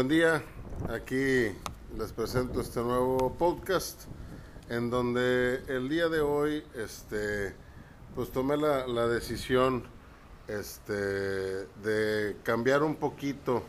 Buen 0.00 0.08
día, 0.08 0.42
aquí 0.88 1.54
les 1.98 2.12
presento 2.16 2.62
este 2.62 2.80
nuevo 2.80 3.34
podcast 3.38 4.04
en 4.70 4.88
donde 4.88 5.62
el 5.68 5.90
día 5.90 6.08
de 6.08 6.22
hoy 6.22 6.64
este, 6.74 7.54
pues 8.14 8.32
tomé 8.32 8.56
la, 8.56 8.86
la 8.86 9.06
decisión 9.08 9.82
este, 10.48 10.94
de 10.94 12.34
cambiar 12.44 12.82
un 12.82 12.96
poquito 12.96 13.62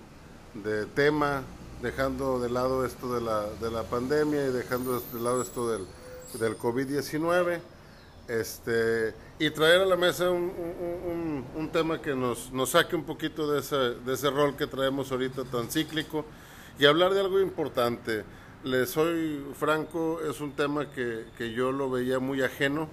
de 0.53 0.85
tema, 0.85 1.43
dejando 1.81 2.39
de 2.39 2.49
lado 2.49 2.85
esto 2.85 3.13
de 3.13 3.19
la, 3.19 3.47
de 3.47 3.69
la 3.69 3.83
pandemia 3.83 4.45
y 4.45 4.51
dejando 4.53 5.01
de 5.01 5.19
lado 5.19 5.41
esto 5.41 5.69
del, 5.69 5.85
del 6.39 6.57
COVID-19 6.57 7.59
este, 8.39 9.13
y 9.39 9.49
traer 9.49 9.81
a 9.81 9.85
la 9.85 9.97
mesa 9.97 10.31
un, 10.31 10.43
un, 10.43 11.45
un, 11.53 11.69
tema 11.69 12.01
que 12.01 12.15
nos, 12.15 12.51
nos, 12.53 12.69
saque 12.69 12.95
un 12.95 13.03
poquito 13.03 13.51
de 13.51 13.59
ese, 13.59 13.75
de 13.75 14.13
ese 14.13 14.29
rol 14.29 14.55
que 14.55 14.67
traemos 14.67 15.11
ahorita 15.11 15.43
tan 15.43 15.69
cíclico 15.69 16.23
y 16.79 16.85
hablar 16.85 17.13
de 17.13 17.19
algo 17.19 17.41
importante. 17.41 18.23
Le 18.63 18.85
soy 18.85 19.43
franco, 19.55 20.21
es 20.21 20.39
un 20.39 20.53
tema 20.53 20.89
que, 20.91 21.25
que 21.37 21.51
yo 21.51 21.73
lo 21.73 21.89
veía 21.89 22.19
muy 22.19 22.41
ajeno, 22.41 22.87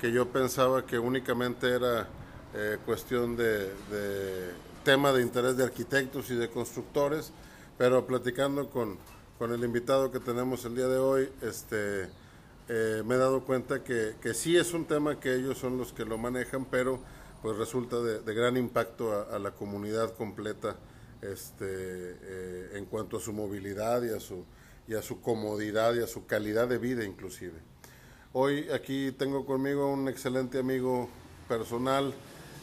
que 0.00 0.10
yo 0.10 0.28
pensaba 0.28 0.86
que 0.86 0.98
únicamente 0.98 1.68
era 1.68 2.08
eh, 2.54 2.78
cuestión 2.86 3.36
de, 3.36 3.74
de, 3.90 4.50
tema 4.84 5.12
de 5.12 5.20
interés 5.20 5.56
de 5.58 5.64
arquitectos 5.64 6.30
y 6.30 6.34
de 6.34 6.48
constructores, 6.48 7.30
pero 7.76 8.06
platicando 8.06 8.70
con, 8.70 8.96
con 9.38 9.52
el 9.52 9.62
invitado 9.64 10.10
que 10.10 10.20
tenemos 10.20 10.64
el 10.64 10.76
día 10.76 10.88
de 10.88 10.98
hoy, 10.98 11.28
este, 11.42 12.08
eh, 12.68 13.02
me 13.04 13.16
he 13.16 13.18
dado 13.18 13.44
cuenta 13.44 13.82
que, 13.82 14.14
que, 14.20 14.34
sí 14.34 14.56
es 14.56 14.72
un 14.72 14.84
tema 14.86 15.18
que 15.18 15.34
ellos 15.34 15.58
son 15.58 15.78
los 15.78 15.92
que 15.92 16.04
lo 16.04 16.18
manejan, 16.18 16.64
pero 16.64 17.00
pues 17.42 17.56
resulta 17.56 18.00
de, 18.00 18.34
gran 18.34 18.56
impacto 18.56 19.12
a, 19.12 19.34
a, 19.34 19.38
la 19.38 19.50
comunidad 19.50 20.14
completa 20.14 20.76
este, 21.22 21.66
eh, 21.66 22.70
en 22.74 22.84
cuanto 22.86 23.16
a 23.16 23.20
su 23.20 23.32
movilidad 23.32 24.02
y 24.02 24.10
a 24.10 24.20
su, 24.20 24.44
y 24.88 24.94
a 24.94 25.02
su 25.02 25.20
comodidad 25.20 25.94
y 25.94 26.00
a 26.00 26.06
su 26.06 26.26
calidad 26.26 26.68
de 26.68 26.78
vida 26.78 27.04
inclusive. 27.04 27.60
Hoy 28.32 28.68
aquí 28.70 29.12
tengo 29.12 29.46
conmigo 29.46 29.92
un 29.92 30.08
excelente 30.08 30.58
amigo 30.58 31.08
personal, 31.48 32.14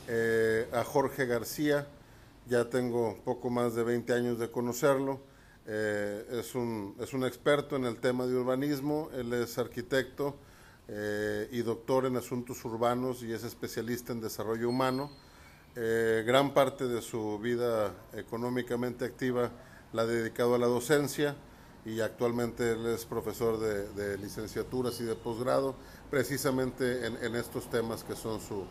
eh, 0.07 0.67
a 0.73 0.83
Jorge 0.83 1.25
García, 1.25 1.87
ya 2.47 2.69
tengo 2.69 3.19
poco 3.23 3.49
más 3.49 3.75
de 3.75 3.83
20 3.83 4.11
años 4.13 4.39
de 4.39 4.49
conocerlo, 4.49 5.19
eh, 5.71 6.25
es, 6.31 6.55
un, 6.55 6.95
es 6.99 7.13
un 7.13 7.23
experto 7.23 7.75
en 7.75 7.85
el 7.85 7.97
tema 7.97 8.25
de 8.25 8.33
urbanismo, 8.35 9.11
él 9.13 9.31
es 9.33 9.55
arquitecto 9.59 10.35
eh, 10.87 11.47
y 11.51 11.61
doctor 11.61 12.07
en 12.07 12.17
asuntos 12.17 12.65
urbanos 12.65 13.21
y 13.21 13.31
es 13.31 13.43
especialista 13.43 14.11
en 14.11 14.19
desarrollo 14.19 14.67
humano. 14.67 15.11
Eh, 15.75 16.23
gran 16.25 16.55
parte 16.55 16.87
de 16.87 17.03
su 17.03 17.37
vida 17.37 17.93
económicamente 18.13 19.05
activa 19.05 19.51
la 19.93 20.01
ha 20.01 20.05
dedicado 20.07 20.55
a 20.55 20.57
la 20.57 20.65
docencia 20.65 21.35
y 21.85 22.01
actualmente 22.01 22.71
él 22.71 22.87
es 22.87 23.05
profesor 23.05 23.59
de, 23.59 24.17
licenciaturas 24.17 24.99
y 25.01 25.03
de 25.03 25.13
posgrado, 25.13 25.75
precisamente 26.09 27.05
en, 27.05 27.15
en, 27.23 27.35
estos 27.35 27.69
temas 27.69 28.03
que 28.03 28.15
son 28.15 28.41
su, 28.41 28.65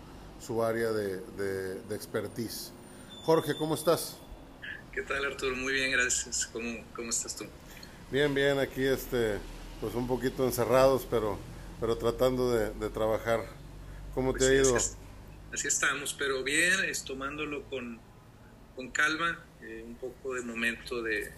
su 0.44 0.64
área 0.64 0.90
de, 0.90 1.20
de, 1.20 1.80
de 1.80 1.94
expertise. 1.94 2.72
Jorge, 3.22 3.56
¿cómo 3.56 3.76
estás? 3.76 4.16
¿Qué 4.98 5.04
tal 5.04 5.24
Arturo? 5.24 5.54
Muy 5.54 5.74
bien, 5.74 5.92
gracias. 5.92 6.48
¿Cómo, 6.52 6.84
cómo 6.92 7.10
estás 7.10 7.36
tú? 7.36 7.44
Bien, 8.10 8.34
bien, 8.34 8.58
aquí 8.58 8.82
este, 8.82 9.38
pues 9.80 9.94
un 9.94 10.08
poquito 10.08 10.44
encerrados, 10.44 11.06
pero, 11.08 11.38
pero 11.78 11.96
tratando 11.96 12.50
de, 12.50 12.74
de 12.74 12.90
trabajar. 12.90 13.44
¿Cómo 14.12 14.32
pues 14.32 14.42
te 14.42 14.50
ha 14.50 14.54
ido? 14.60 14.74
Así, 14.74 14.96
así, 15.52 15.68
estamos, 15.68 16.14
pero 16.14 16.42
bien, 16.42 16.82
es 16.82 17.04
tomándolo 17.04 17.62
con, 17.70 18.00
con 18.74 18.90
calma, 18.90 19.38
eh, 19.62 19.84
un 19.86 19.94
poco 19.94 20.34
de 20.34 20.42
momento 20.42 21.00
de, 21.00 21.32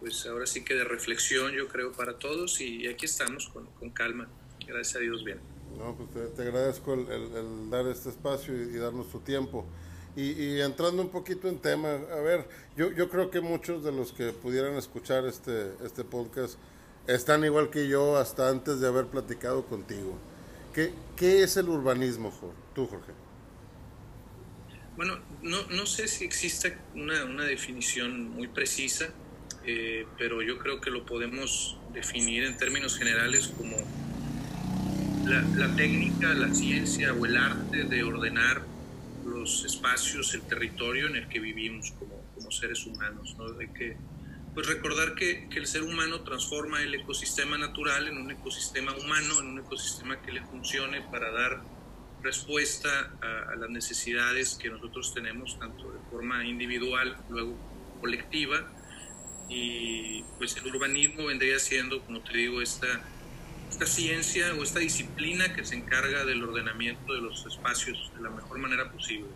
pues 0.00 0.26
ahora 0.26 0.44
sí 0.48 0.64
que 0.64 0.74
de 0.74 0.82
reflexión, 0.82 1.52
yo 1.52 1.68
creo, 1.68 1.92
para 1.92 2.18
todos, 2.18 2.60
y 2.60 2.88
aquí 2.88 3.06
estamos 3.06 3.48
con, 3.50 3.66
con 3.78 3.90
calma. 3.90 4.26
Gracias 4.66 4.96
a 4.96 4.98
Dios, 4.98 5.22
bien. 5.22 5.38
No, 5.78 5.94
pues 5.94 6.10
te, 6.10 6.34
te 6.34 6.42
agradezco 6.42 6.94
el, 6.94 7.08
el, 7.12 7.36
el, 7.36 7.70
dar 7.70 7.86
este 7.86 8.08
espacio 8.08 8.56
y, 8.56 8.74
y 8.74 8.78
darnos 8.78 9.08
tu 9.12 9.20
tiempo. 9.20 9.64
Y, 10.16 10.60
entrando 10.62 11.02
un 11.02 11.10
poquito 11.10 11.46
en 11.46 11.58
tema, 11.58 11.90
a 11.90 12.20
ver, 12.22 12.48
yo, 12.74 12.90
yo 12.90 13.10
creo 13.10 13.30
que 13.30 13.42
muchos 13.42 13.84
de 13.84 13.92
los 13.92 14.12
que 14.14 14.32
pudieran 14.32 14.74
escuchar 14.76 15.26
este, 15.26 15.72
este 15.84 16.04
podcast 16.04 16.58
están 17.06 17.44
igual 17.44 17.68
que 17.68 17.86
yo 17.86 18.16
hasta 18.16 18.48
antes 18.48 18.80
de 18.80 18.88
haber 18.88 19.06
platicado 19.06 19.66
contigo. 19.66 20.16
¿Qué, 20.72 20.94
qué 21.16 21.42
es 21.42 21.58
el 21.58 21.68
urbanismo, 21.68 22.30
Jorge? 22.30 22.56
tú, 22.74 22.86
Jorge? 22.86 23.12
Bueno, 24.96 25.18
no, 25.42 25.66
no 25.68 25.84
sé 25.84 26.08
si 26.08 26.24
existe 26.24 26.78
una, 26.94 27.24
una 27.24 27.44
definición 27.44 28.30
muy 28.30 28.48
precisa, 28.48 29.08
eh, 29.66 30.06
pero 30.16 30.40
yo 30.40 30.56
creo 30.58 30.80
que 30.80 30.90
lo 30.90 31.04
podemos 31.04 31.76
definir 31.92 32.44
en 32.44 32.56
términos 32.56 32.96
generales 32.96 33.48
como 33.48 33.76
la 35.26 35.76
técnica, 35.76 36.32
la 36.34 36.54
ciencia 36.54 37.12
o 37.12 37.26
el 37.26 37.36
arte 37.36 37.84
de 37.84 38.02
ordenar 38.02 38.75
los 39.26 39.64
espacios, 39.64 40.34
el 40.34 40.42
territorio 40.42 41.08
en 41.08 41.16
el 41.16 41.28
que 41.28 41.40
vivimos 41.40 41.92
como, 41.92 42.22
como 42.34 42.50
seres 42.50 42.86
humanos, 42.86 43.34
¿no? 43.36 43.50
De 43.52 43.72
que, 43.72 43.96
pues 44.54 44.66
recordar 44.66 45.14
que, 45.14 45.48
que, 45.48 45.58
el 45.58 45.66
ser 45.66 45.82
humano 45.82 46.20
transforma 46.22 46.82
el 46.82 46.94
ecosistema 46.94 47.58
natural 47.58 48.08
en 48.08 48.16
un 48.16 48.30
ecosistema 48.30 48.94
humano, 48.96 49.40
en 49.40 49.46
un 49.48 49.58
ecosistema 49.58 50.22
que 50.22 50.32
le 50.32 50.42
funcione 50.42 51.02
para 51.10 51.30
dar 51.30 51.62
respuesta 52.22 53.12
a, 53.20 53.52
a 53.52 53.56
las 53.56 53.68
necesidades 53.68 54.54
que 54.54 54.70
nosotros 54.70 55.12
tenemos, 55.12 55.58
tanto 55.58 55.90
de 55.90 55.98
forma 56.10 56.44
individual, 56.44 57.16
luego 57.28 57.56
colectiva, 58.00 58.72
y 59.48 60.22
pues 60.38 60.56
el 60.56 60.66
urbanismo 60.74 61.26
vendría 61.26 61.58
siendo, 61.58 62.02
como 62.04 62.20
te 62.20 62.36
digo, 62.36 62.60
esta 62.60 63.04
esta 63.76 63.86
ciencia 63.86 64.54
o 64.58 64.62
esta 64.62 64.78
disciplina 64.78 65.54
que 65.54 65.62
se 65.62 65.74
encarga 65.74 66.24
del 66.24 66.42
ordenamiento 66.42 67.12
de 67.12 67.20
los 67.20 67.44
espacios 67.44 68.10
de 68.16 68.22
la 68.22 68.30
mejor 68.30 68.58
manera 68.58 68.90
posible. 68.90 69.28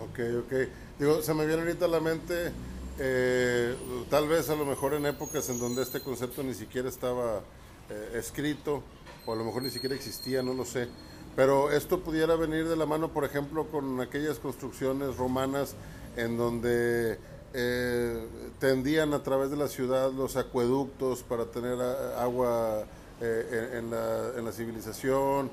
Ok, 0.00 0.18
ok. 0.44 0.52
Digo, 0.98 1.22
se 1.22 1.32
me 1.32 1.46
viene 1.46 1.62
ahorita 1.62 1.84
a 1.84 1.88
la 1.88 2.00
mente, 2.00 2.50
eh, 2.98 3.72
tal 4.10 4.26
vez 4.26 4.50
a 4.50 4.56
lo 4.56 4.66
mejor 4.66 4.94
en 4.94 5.06
épocas 5.06 5.48
en 5.48 5.60
donde 5.60 5.82
este 5.82 6.00
concepto 6.00 6.42
ni 6.42 6.54
siquiera 6.54 6.88
estaba 6.88 7.40
eh, 7.88 8.18
escrito, 8.18 8.82
o 9.26 9.32
a 9.32 9.36
lo 9.36 9.44
mejor 9.44 9.62
ni 9.62 9.70
siquiera 9.70 9.94
existía, 9.94 10.42
no 10.42 10.52
lo 10.52 10.64
sé. 10.64 10.88
Pero 11.36 11.70
esto 11.70 12.00
pudiera 12.00 12.34
venir 12.34 12.66
de 12.66 12.74
la 12.74 12.86
mano, 12.86 13.12
por 13.12 13.24
ejemplo, 13.24 13.68
con 13.68 14.00
aquellas 14.00 14.40
construcciones 14.40 15.16
romanas 15.16 15.76
en 16.16 16.36
donde 16.36 17.16
eh, 17.58 18.28
tendían 18.60 19.14
a 19.14 19.22
través 19.22 19.50
de 19.50 19.56
la 19.56 19.66
ciudad 19.66 20.12
los 20.12 20.36
acueductos 20.36 21.22
para 21.22 21.46
tener 21.46 21.80
agua 22.18 22.86
eh, 23.22 23.78
en, 23.78 23.90
la, 23.90 24.52
civilización. 24.52 25.50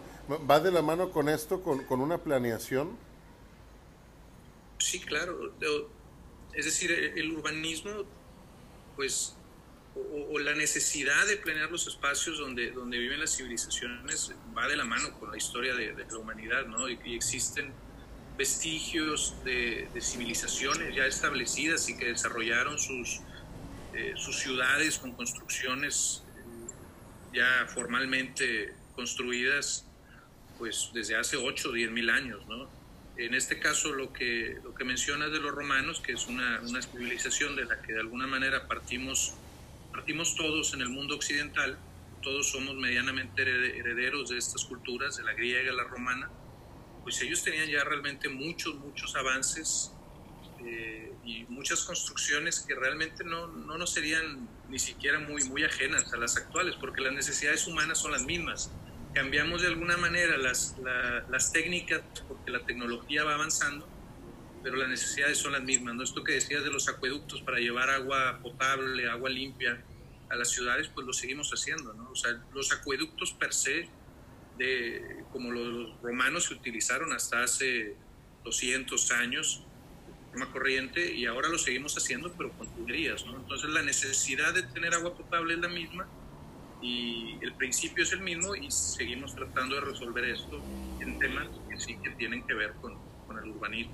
¿Va 0.49 0.59
de 0.59 0.69
la 0.71 0.81
mano 0.81 1.11
con 1.11 1.29
esto, 1.29 1.61
con, 1.61 2.01
una 2.01 2.17
planeación? 2.17 2.97
Sí, 4.79 4.99
claro. 4.99 5.53
Es 6.53 6.65
decir, 6.65 6.91
el 6.91 7.31
urbanismo, 7.31 8.03
pues, 8.97 9.37
o, 9.95 10.39
la 10.39 10.55
necesidad 10.55 11.25
de 11.27 11.37
planear 11.37 11.71
los 11.71 11.87
espacios 11.87 12.37
donde, 12.37 12.71
donde 12.71 12.97
viven 12.97 13.21
las 13.21 13.37
civilizaciones 13.37 14.33
va 14.57 14.67
de 14.67 14.75
la 14.75 14.83
mano 14.83 15.17
con 15.19 15.31
la 15.31 15.37
historia 15.37 15.73
de, 15.73 15.93
la 15.93 16.17
humanidad, 16.17 16.65
¿no? 16.65 16.89
Y 16.89 17.15
existen 17.15 17.71
vestigios 18.37 19.35
de, 19.43 19.87
civilizaciones 20.01 20.95
ya 20.95 21.05
establecidas 21.05 21.87
y 21.89 21.97
que 21.97 22.05
desarrollaron 22.05 22.79
sus, 22.79 23.21
eh, 23.93 24.13
sus 24.15 24.39
ciudades 24.39 24.97
con 24.97 25.13
construcciones 25.13 26.23
ya 27.33 27.67
formalmente 27.67 28.73
construidas 28.95 29.85
pues 30.57 30.91
desde 30.93 31.15
hace 31.15 31.37
8 31.37 31.69
o 31.69 31.71
10 31.71 31.91
mil 31.91 32.09
años. 32.09 32.45
¿no? 32.47 32.69
En 33.17 33.33
este 33.33 33.59
caso 33.59 33.93
lo 33.93 34.13
que, 34.13 34.57
lo 34.63 34.73
que 34.73 34.83
mencionas 34.83 35.31
de 35.31 35.39
los 35.39 35.51
romanos, 35.51 35.99
que 35.99 36.13
es 36.13 36.27
una, 36.27 36.61
una 36.61 36.81
civilización 36.81 37.55
de 37.55 37.65
la 37.65 37.81
que 37.81 37.93
de 37.93 37.99
alguna 37.99 38.27
manera 38.27 38.67
partimos, 38.67 39.33
partimos 39.91 40.35
todos 40.35 40.73
en 40.73 40.81
el 40.81 40.89
mundo 40.89 41.15
occidental, 41.15 41.77
todos 42.21 42.49
somos 42.49 42.75
medianamente 42.75 43.41
herederos 43.41 44.29
de 44.29 44.37
estas 44.37 44.63
culturas, 44.65 45.17
de 45.17 45.23
la 45.23 45.33
griega 45.33 45.71
la 45.73 45.83
romana, 45.83 46.29
pues 47.03 47.21
ellos 47.21 47.43
tenían 47.43 47.69
ya 47.69 47.83
realmente 47.83 48.29
muchos, 48.29 48.75
muchos 48.75 49.15
avances 49.15 49.91
eh, 50.65 51.11
y 51.25 51.43
muchas 51.49 51.83
construcciones 51.83 52.61
que 52.61 52.75
realmente 52.75 53.23
no, 53.23 53.47
no 53.47 53.77
nos 53.77 53.91
serían 53.91 54.47
ni 54.69 54.79
siquiera 54.79 55.19
muy, 55.19 55.43
muy 55.43 55.63
ajenas 55.63 56.11
a 56.13 56.17
las 56.17 56.37
actuales, 56.37 56.75
porque 56.79 57.01
las 57.01 57.13
necesidades 57.13 57.67
humanas 57.67 57.99
son 57.99 58.11
las 58.11 58.23
mismas. 58.23 58.71
Cambiamos 59.13 59.61
de 59.61 59.67
alguna 59.67 59.97
manera 59.97 60.37
las, 60.37 60.75
la, 60.81 61.25
las 61.29 61.51
técnicas 61.51 62.01
porque 62.27 62.51
la 62.51 62.65
tecnología 62.65 63.23
va 63.23 63.35
avanzando, 63.35 63.87
pero 64.63 64.77
las 64.77 64.89
necesidades 64.89 65.37
son 65.37 65.51
las 65.51 65.61
mismas. 65.61 65.95
¿no? 65.95 66.03
Esto 66.03 66.23
que 66.23 66.33
decías 66.33 66.63
de 66.63 66.71
los 66.71 66.87
acueductos 66.87 67.41
para 67.41 67.59
llevar 67.59 67.89
agua 67.89 68.39
potable, 68.41 69.09
agua 69.09 69.29
limpia 69.29 69.83
a 70.29 70.35
las 70.35 70.49
ciudades, 70.49 70.87
pues 70.87 71.05
lo 71.05 71.13
seguimos 71.13 71.51
haciendo. 71.51 71.93
¿no? 71.93 72.09
O 72.09 72.15
sea, 72.15 72.41
los 72.53 72.71
acueductos 72.71 73.33
per 73.33 73.53
se 73.53 73.89
de 74.57 75.23
como 75.31 75.51
los 75.51 76.01
romanos 76.01 76.45
se 76.45 76.53
utilizaron 76.53 77.11
hasta 77.13 77.43
hace 77.43 77.95
200 78.43 79.11
años, 79.11 79.63
forma 80.31 80.51
corriente 80.51 81.13
y 81.13 81.25
ahora 81.25 81.49
lo 81.49 81.57
seguimos 81.57 81.95
haciendo, 81.95 82.31
pero 82.37 82.51
con 82.51 82.67
tuberías, 82.67 83.25
¿no? 83.25 83.35
Entonces 83.37 83.69
la 83.69 83.81
necesidad 83.81 84.53
de 84.53 84.63
tener 84.63 84.93
agua 84.93 85.15
potable 85.15 85.53
es 85.53 85.59
la 85.59 85.69
misma 85.69 86.07
y 86.81 87.37
el 87.41 87.53
principio 87.53 88.03
es 88.03 88.11
el 88.11 88.21
mismo 88.21 88.55
y 88.55 88.69
seguimos 88.69 89.33
tratando 89.35 89.75
de 89.75 89.81
resolver 89.81 90.25
esto 90.25 90.61
en 90.99 91.17
temas 91.19 91.47
que 91.69 91.79
sí 91.79 91.97
que 92.03 92.11
tienen 92.11 92.45
que 92.45 92.53
ver 92.53 92.73
con, 92.81 92.97
con 93.27 93.37
el 93.37 93.49
urbanismo. 93.51 93.93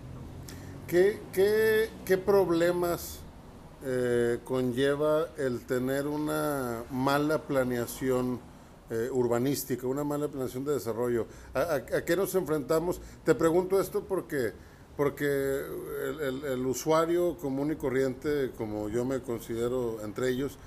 ¿Qué, 0.88 1.22
qué, 1.32 1.90
qué 2.06 2.18
problemas 2.18 3.22
eh, 3.86 4.40
conlleva 4.44 5.28
el 5.38 5.62
tener 5.62 6.08
una 6.08 6.84
mala 6.90 7.44
planeación 7.44 8.42
eh, 8.90 9.10
urbanística, 9.12 9.86
una 9.88 10.04
mala 10.04 10.28
planeación 10.28 10.66
de 10.66 10.74
desarrollo? 10.74 11.28
¿A, 11.54 11.82
qué 12.06 12.16
nos 12.16 12.34
enfrentamos? 12.36 13.02
Te 13.24 13.36
pregunto 13.36 13.80
esto 13.80 14.04
porque, 14.04 14.52
porque 14.98 15.26
el, 15.26 16.66
usuario 16.66 17.38
común 17.38 17.72
y 17.72 17.76
corriente, 17.76 18.52
como 18.58 18.90
yo 18.90 19.06
me 19.06 19.22
considero 19.22 20.04
entre 20.04 20.30
ellos, 20.30 20.58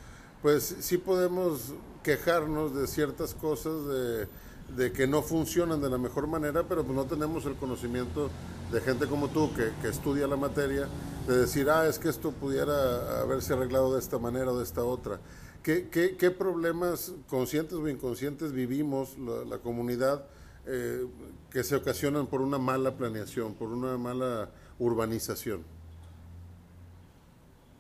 pues 0.40 0.76
sí 0.80 0.98
podemos 0.98 1.74
quejarnos 2.02 2.74
de 2.74 2.86
ciertas 2.86 3.34
cosas, 3.34 3.86
de, 3.86 4.28
de, 4.76 4.92
que 4.92 5.06
no 5.06 5.22
funcionan 5.22 5.80
de 5.80 5.90
la 5.90 5.98
mejor 5.98 6.26
manera, 6.26 6.64
pero 6.69 6.84
pues 6.84 6.96
no 6.96 7.04
tenemos 7.04 7.44
el 7.46 7.54
conocimiento 7.54 8.30
de 8.72 8.80
gente 8.80 9.06
como 9.06 9.28
tú 9.28 9.52
que, 9.54 9.70
que, 9.82 9.88
estudia 9.88 10.26
la 10.26 10.36
materia, 10.36 10.88
de 11.26 11.38
decir, 11.38 11.69
ah, 11.70 11.86
es 11.86 11.98
que 11.98 12.08
esto 12.08 12.32
pudiera 12.32 13.20
haberse 13.20 13.52
arreglado 13.52 13.92
de 13.92 14.00
esta 14.00 14.19
manera 14.19 14.50
o 14.50 14.58
de 14.58 14.64
esta 14.64 14.82
otra. 14.82 15.20
¿Qué, 15.62 15.88
qué, 15.90 16.16
qué 16.16 16.30
problemas 16.30 17.12
conscientes 17.28 17.74
o 17.74 17.88
inconscientes 17.88 18.52
vivimos 18.52 19.16
la, 19.18 19.44
la 19.44 19.58
comunidad 19.58 20.26
eh, 20.66 21.06
que 21.50 21.62
se 21.62 21.76
ocasionan 21.76 22.26
por 22.26 22.40
una 22.40 22.58
mala 22.58 22.96
planeación, 22.96 23.54
por 23.54 23.68
una 23.68 23.96
mala 23.96 24.50
urbanización? 24.78 25.64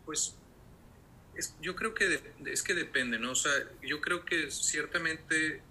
Pues 0.04 0.34
es, 1.34 1.54
yo 1.60 1.74
creo 1.74 1.94
que 1.94 2.08
de, 2.08 2.22
es 2.46 2.62
que 2.62 2.74
depende, 2.74 3.18
¿no? 3.18 3.32
O 3.32 3.34
sea, 3.34 3.52
yo 3.82 4.00
creo 4.00 4.24
que 4.24 4.50
ciertamente 4.50 5.62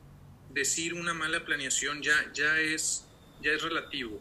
decir 0.54 0.94
una 0.94 1.14
mala 1.14 1.46
planeación 1.46 2.02
ya, 2.02 2.14
ya, 2.34 2.58
es, 2.60 3.06
ya 3.42 3.52
es 3.52 3.62
relativo, 3.62 4.20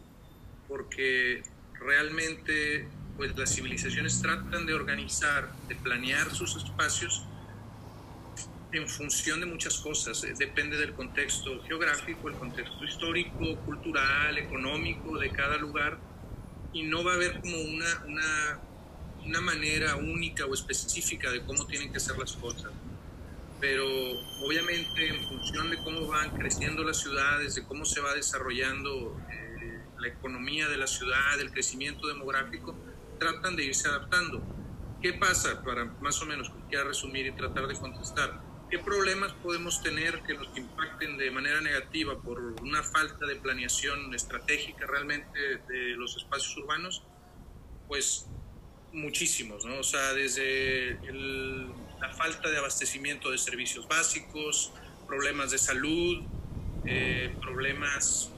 porque 0.68 1.42
realmente 1.74 2.86
pues 3.16 3.36
las 3.36 3.54
civilizaciones 3.54 4.22
tratan 4.22 4.64
de 4.66 4.74
organizar, 4.74 5.52
de 5.68 5.74
planear 5.76 6.34
sus 6.34 6.56
espacios 6.56 7.26
en 8.72 8.88
función 8.88 9.40
de 9.40 9.46
muchas 9.46 9.78
cosas. 9.78 10.22
Depende 10.38 10.76
del 10.76 10.92
contexto 10.94 11.62
geográfico, 11.64 12.28
el 12.28 12.34
contexto 12.34 12.84
histórico, 12.84 13.56
cultural, 13.66 14.38
económico 14.38 15.18
de 15.18 15.30
cada 15.30 15.56
lugar, 15.56 15.98
y 16.72 16.84
no 16.84 17.02
va 17.02 17.12
a 17.12 17.14
haber 17.16 17.40
como 17.40 17.60
una, 17.60 18.04
una 18.06 18.60
una 19.24 19.40
manera 19.40 19.96
única 19.96 20.46
o 20.46 20.54
específica 20.54 21.30
de 21.30 21.44
cómo 21.44 21.66
tienen 21.66 21.92
que 21.92 22.00
ser 22.00 22.16
las 22.18 22.32
cosas. 22.32 22.72
Pero 23.60 23.84
obviamente 24.42 25.08
en 25.08 25.28
función 25.28 25.70
de 25.70 25.76
cómo 25.78 26.06
van 26.06 26.30
creciendo 26.30 26.82
las 26.82 26.98
ciudades, 26.98 27.54
de 27.54 27.64
cómo 27.64 27.84
se 27.84 28.00
va 28.00 28.14
desarrollando 28.14 29.20
eh, 29.30 29.80
la 29.98 30.08
economía 30.08 30.68
de 30.68 30.78
la 30.78 30.86
ciudad, 30.86 31.38
el 31.40 31.50
crecimiento 31.52 32.06
demográfico, 32.06 32.74
tratan 33.18 33.56
de 33.56 33.64
irse 33.64 33.88
adaptando. 33.88 34.42
¿Qué 35.02 35.12
pasa? 35.14 35.62
Para 35.62 35.84
más 36.00 36.20
o 36.22 36.26
menos, 36.26 36.50
quiera 36.68 36.84
resumir 36.84 37.26
y 37.26 37.32
tratar 37.32 37.66
de 37.66 37.74
contestar. 37.74 38.40
¿Qué 38.70 38.78
problemas 38.78 39.32
podemos 39.42 39.82
tener 39.82 40.22
que 40.22 40.34
nos 40.34 40.56
impacten 40.56 41.18
de 41.18 41.28
manera 41.32 41.60
negativa 41.60 42.16
por 42.20 42.40
una 42.62 42.84
falta 42.84 43.26
de 43.26 43.34
planeación 43.34 44.14
estratégica 44.14 44.86
realmente 44.86 45.38
de 45.68 45.96
los 45.96 46.16
espacios 46.16 46.56
urbanos? 46.56 47.02
Pues 47.88 48.28
muchísimos, 48.92 49.64
¿no? 49.64 49.80
O 49.80 49.82
sea, 49.82 50.12
desde 50.12 50.90
el, 51.08 51.66
la 52.00 52.10
falta 52.10 52.48
de 52.48 52.58
abastecimiento 52.58 53.32
de 53.32 53.38
servicios 53.38 53.88
básicos, 53.88 54.72
problemas 55.08 55.50
de 55.50 55.58
salud, 55.58 56.22
eh, 56.86 57.34
problemas 57.40 58.30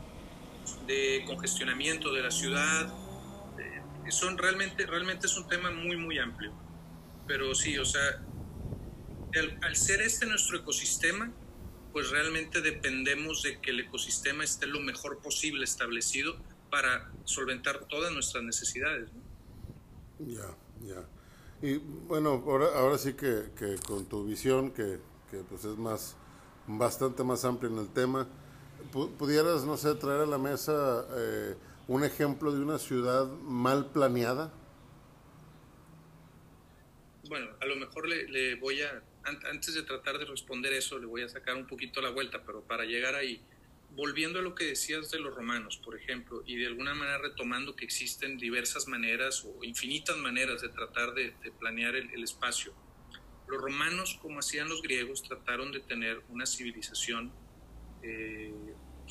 de 0.86 1.24
congestionamiento 1.26 2.10
de 2.10 2.22
la 2.22 2.30
ciudad. 2.30 2.90
Eh, 3.58 4.10
son 4.10 4.38
realmente, 4.38 4.86
realmente 4.86 5.26
es 5.26 5.36
un 5.36 5.46
tema 5.46 5.70
muy, 5.70 5.96
muy 5.98 6.18
amplio. 6.18 6.54
Pero 7.26 7.54
sí, 7.54 7.76
o 7.76 7.84
sea, 7.84 8.20
al, 9.38 9.58
al 9.62 9.76
ser 9.76 10.02
este 10.02 10.26
nuestro 10.26 10.58
ecosistema, 10.58 11.32
pues 11.92 12.10
realmente 12.10 12.60
dependemos 12.60 13.42
de 13.42 13.60
que 13.60 13.70
el 13.70 13.80
ecosistema 13.80 14.44
esté 14.44 14.66
lo 14.66 14.80
mejor 14.80 15.18
posible 15.18 15.64
establecido 15.64 16.36
para 16.70 17.12
solventar 17.24 17.84
todas 17.86 18.12
nuestras 18.12 18.42
necesidades. 18.42 19.10
¿no? 19.12 19.22
Ya, 20.26 20.56
ya. 20.82 21.06
Y 21.60 21.76
bueno, 21.76 22.42
ahora, 22.46 22.66
ahora 22.74 22.98
sí 22.98 23.12
que, 23.12 23.50
que 23.56 23.76
con 23.86 24.06
tu 24.06 24.24
visión, 24.24 24.72
que, 24.72 24.98
que, 25.30 25.38
pues 25.48 25.64
es 25.64 25.76
más, 25.76 26.16
bastante 26.66 27.22
más 27.22 27.44
amplia 27.44 27.70
en 27.70 27.78
el 27.78 27.88
tema, 27.88 28.26
¿pudieras, 29.18 29.64
no 29.64 29.76
sé, 29.76 29.94
traer 29.94 30.22
a 30.22 30.26
la 30.26 30.38
mesa 30.38 31.06
eh, 31.14 31.54
un 31.88 32.04
ejemplo 32.04 32.52
de 32.52 32.60
una 32.60 32.78
ciudad 32.78 33.26
mal 33.26 33.92
planeada? 33.92 34.52
Bueno, 37.28 37.48
a 37.60 37.66
lo 37.66 37.76
mejor 37.76 38.08
le, 38.08 38.28
le 38.28 38.56
voy 38.56 38.82
a, 38.82 39.02
antes 39.24 39.74
de 39.74 39.82
tratar 39.82 40.18
de 40.18 40.24
responder 40.24 40.72
eso, 40.72 40.98
le 40.98 41.06
voy 41.06 41.22
a 41.22 41.28
sacar 41.28 41.56
un 41.56 41.66
poquito 41.66 42.00
la 42.00 42.10
vuelta, 42.10 42.42
pero 42.44 42.62
para 42.62 42.84
llegar 42.84 43.14
ahí, 43.14 43.40
volviendo 43.90 44.38
a 44.38 44.42
lo 44.42 44.54
que 44.54 44.64
decías 44.64 45.10
de 45.10 45.18
los 45.18 45.34
romanos, 45.34 45.80
por 45.84 45.96
ejemplo, 45.96 46.42
y 46.46 46.56
de 46.56 46.66
alguna 46.66 46.94
manera 46.94 47.18
retomando 47.18 47.76
que 47.76 47.84
existen 47.84 48.38
diversas 48.38 48.88
maneras 48.88 49.44
o 49.44 49.62
infinitas 49.64 50.16
maneras 50.16 50.62
de 50.62 50.68
tratar 50.68 51.14
de, 51.14 51.34
planear 51.58 51.94
el, 51.94 52.10
el, 52.10 52.24
espacio. 52.24 52.74
Los 53.48 53.60
romanos, 53.60 54.18
como 54.22 54.38
hacían 54.38 54.68
los 54.68 54.82
griegos, 54.82 55.22
trataron 55.22 55.72
de 55.72 55.80
tener 55.80 56.22
una 56.28 56.46
civilización 56.46 57.32
eh, 58.02 58.52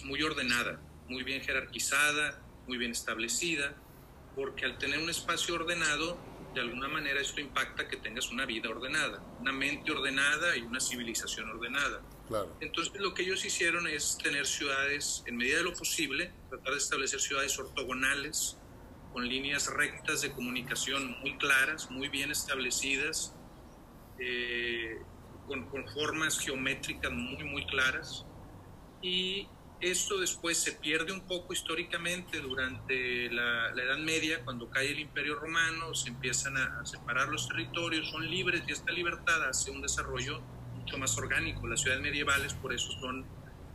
muy 0.03 0.21
ordenada, 0.23 0.81
muy 1.07 1.23
bien 1.23 1.41
jerarquizada, 1.41 2.41
muy 2.67 2.77
bien 2.77 2.91
establecida, 2.91 3.75
porque 4.35 4.65
al 4.65 4.77
tener 4.77 4.99
un 4.99 5.09
espacio 5.09 5.55
ordenado, 5.55 6.17
de 6.53 6.61
alguna 6.61 6.87
manera 6.87 7.19
esto 7.21 7.39
impacta 7.39 7.87
que 7.87 7.97
tengas 7.97 8.29
una 8.29 8.45
vida 8.45 8.69
ordenada, 8.69 9.23
una 9.39 9.51
mente 9.51 9.91
ordenada 9.91 10.57
y 10.57 10.61
una 10.61 10.79
civilización 10.79 11.49
ordenada. 11.49 12.01
Claro. 12.27 12.55
Entonces 12.59 12.93
lo 12.99 13.13
que 13.13 13.23
ellos 13.23 13.43
hicieron 13.45 13.87
es 13.87 14.17
tener 14.21 14.45
ciudades, 14.45 15.23
en 15.25 15.37
medida 15.37 15.57
de 15.57 15.63
lo 15.63 15.73
posible, 15.73 16.31
tratar 16.49 16.73
de 16.73 16.77
establecer 16.79 17.21
ciudades 17.21 17.57
ortogonales, 17.59 18.57
con 19.13 19.27
líneas 19.27 19.67
rectas 19.67 20.21
de 20.21 20.31
comunicación 20.31 21.19
muy 21.19 21.37
claras, 21.37 21.91
muy 21.91 22.07
bien 22.07 22.31
establecidas, 22.31 23.35
eh, 24.19 25.01
con, 25.47 25.65
con, 25.69 25.87
formas 25.89 26.39
geométricas 26.39 27.11
muy, 27.11 27.43
muy 27.43 27.65
claras. 27.65 28.25
Y 29.01 29.47
esto 29.81 30.19
después 30.19 30.57
se 30.57 30.73
pierde 30.73 31.11
un 31.11 31.21
poco 31.21 31.53
históricamente 31.53 32.39
durante 32.39 33.29
la, 33.31 33.69
Edad 33.71 33.97
Media, 33.97 34.43
cuando 34.43 34.69
cae 34.69 34.91
el 34.91 34.99
Imperio 34.99 35.35
Romano, 35.35 35.93
se 35.95 36.09
empiezan 36.09 36.57
a, 36.57 36.79
a 36.79 36.85
separar 36.85 37.27
los 37.29 37.47
territorios, 37.47 38.09
son 38.09 38.29
libres 38.29 38.63
y 38.67 38.71
esta 38.71 38.91
libertad 38.91 39.43
hace 39.47 39.71
un 39.71 39.81
desarrollo 39.81 40.41
mucho 40.77 40.97
más 40.97 41.17
orgánico. 41.17 41.67
Las 41.67 41.81
ciudades 41.81 42.03
medievales 42.03 42.53
por 42.53 42.73
eso 42.73 42.91
son 42.99 43.25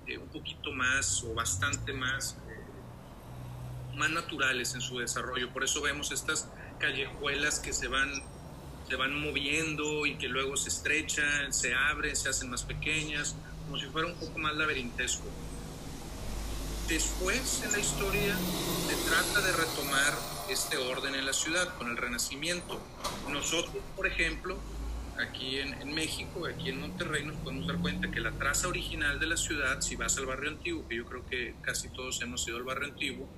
eh, 0.06 0.18
un 0.18 0.28
poquito 0.28 0.70
más 0.72 1.25
o 1.25 1.34
bastante 1.34 1.92
más, 1.92 2.36
eh, 2.48 3.96
más 3.96 4.10
naturales 4.10 4.75
en 4.75 4.80
su 4.80 4.98
desarrollo. 4.98 5.52
Por 5.52 5.64
eso 5.64 5.82
vemos 5.82 6.12
estas 6.12 6.48
callejuelas 6.78 7.58
que 7.58 7.72
se 7.72 7.88
van, 7.88 8.12
se 8.88 8.94
van 8.94 9.20
moviendo 9.20 10.06
y 10.06 10.16
que 10.16 10.28
luego 10.28 10.56
se 10.56 10.68
estrechan, 10.68 11.52
se 11.52 11.75
abren, 11.75 12.14
se 12.14 12.28
hacen 12.28 12.50
más 12.50 12.62
pequeñas, 12.62 13.34
como 13.64 13.78
si 13.78 13.86
fuera 13.86 14.06
un 14.06 14.14
poco 14.14 14.38
más 14.38 14.54
laberintesco. 14.54 15.25
Después 16.88 17.64
en 17.64 17.73
la 17.73 17.81
historia 17.81 18.37
se 18.87 19.11
trata 19.11 19.40
de 19.40 19.52
retomar 19.52 20.14
este 20.49 20.76
orden 20.76 21.16
en 21.16 21.26
la 21.26 21.33
ciudad 21.33 21.76
con 21.76 21.90
el 21.90 21.97
Renacimiento. 21.97 22.81
Nosotros, 23.28 23.83
por 23.97 24.07
ejemplo, 24.07 24.57
aquí 25.19 25.59
en, 25.59 25.75
en, 25.75 25.93
México, 25.93 26.47
aquí 26.47 26.69
en 26.69 26.81
Monterrey, 26.81 27.25
nos 27.25 27.37
podemos 27.38 27.66
dar 27.66 27.78
cuenta 27.78 28.09
que 28.12 28.21
la 28.21 28.31
traza 28.31 28.69
original 28.69 29.19
de 29.19 29.26
la 29.26 29.37
ciudad, 29.37 29.81
si 29.81 29.97
vas 29.97 30.16
al 30.19 30.26
barrio 30.26 30.50
antiguo, 30.50 30.87
que 30.87 30.97
yo 30.97 31.05
creo 31.07 31.26
que 31.26 31.57
casi 31.61 31.88
todos 31.88 32.23
hemos 32.23 32.47
ido 32.47 32.59
al 32.59 32.62
barrio 32.62 32.87
antiguo, 32.87 33.28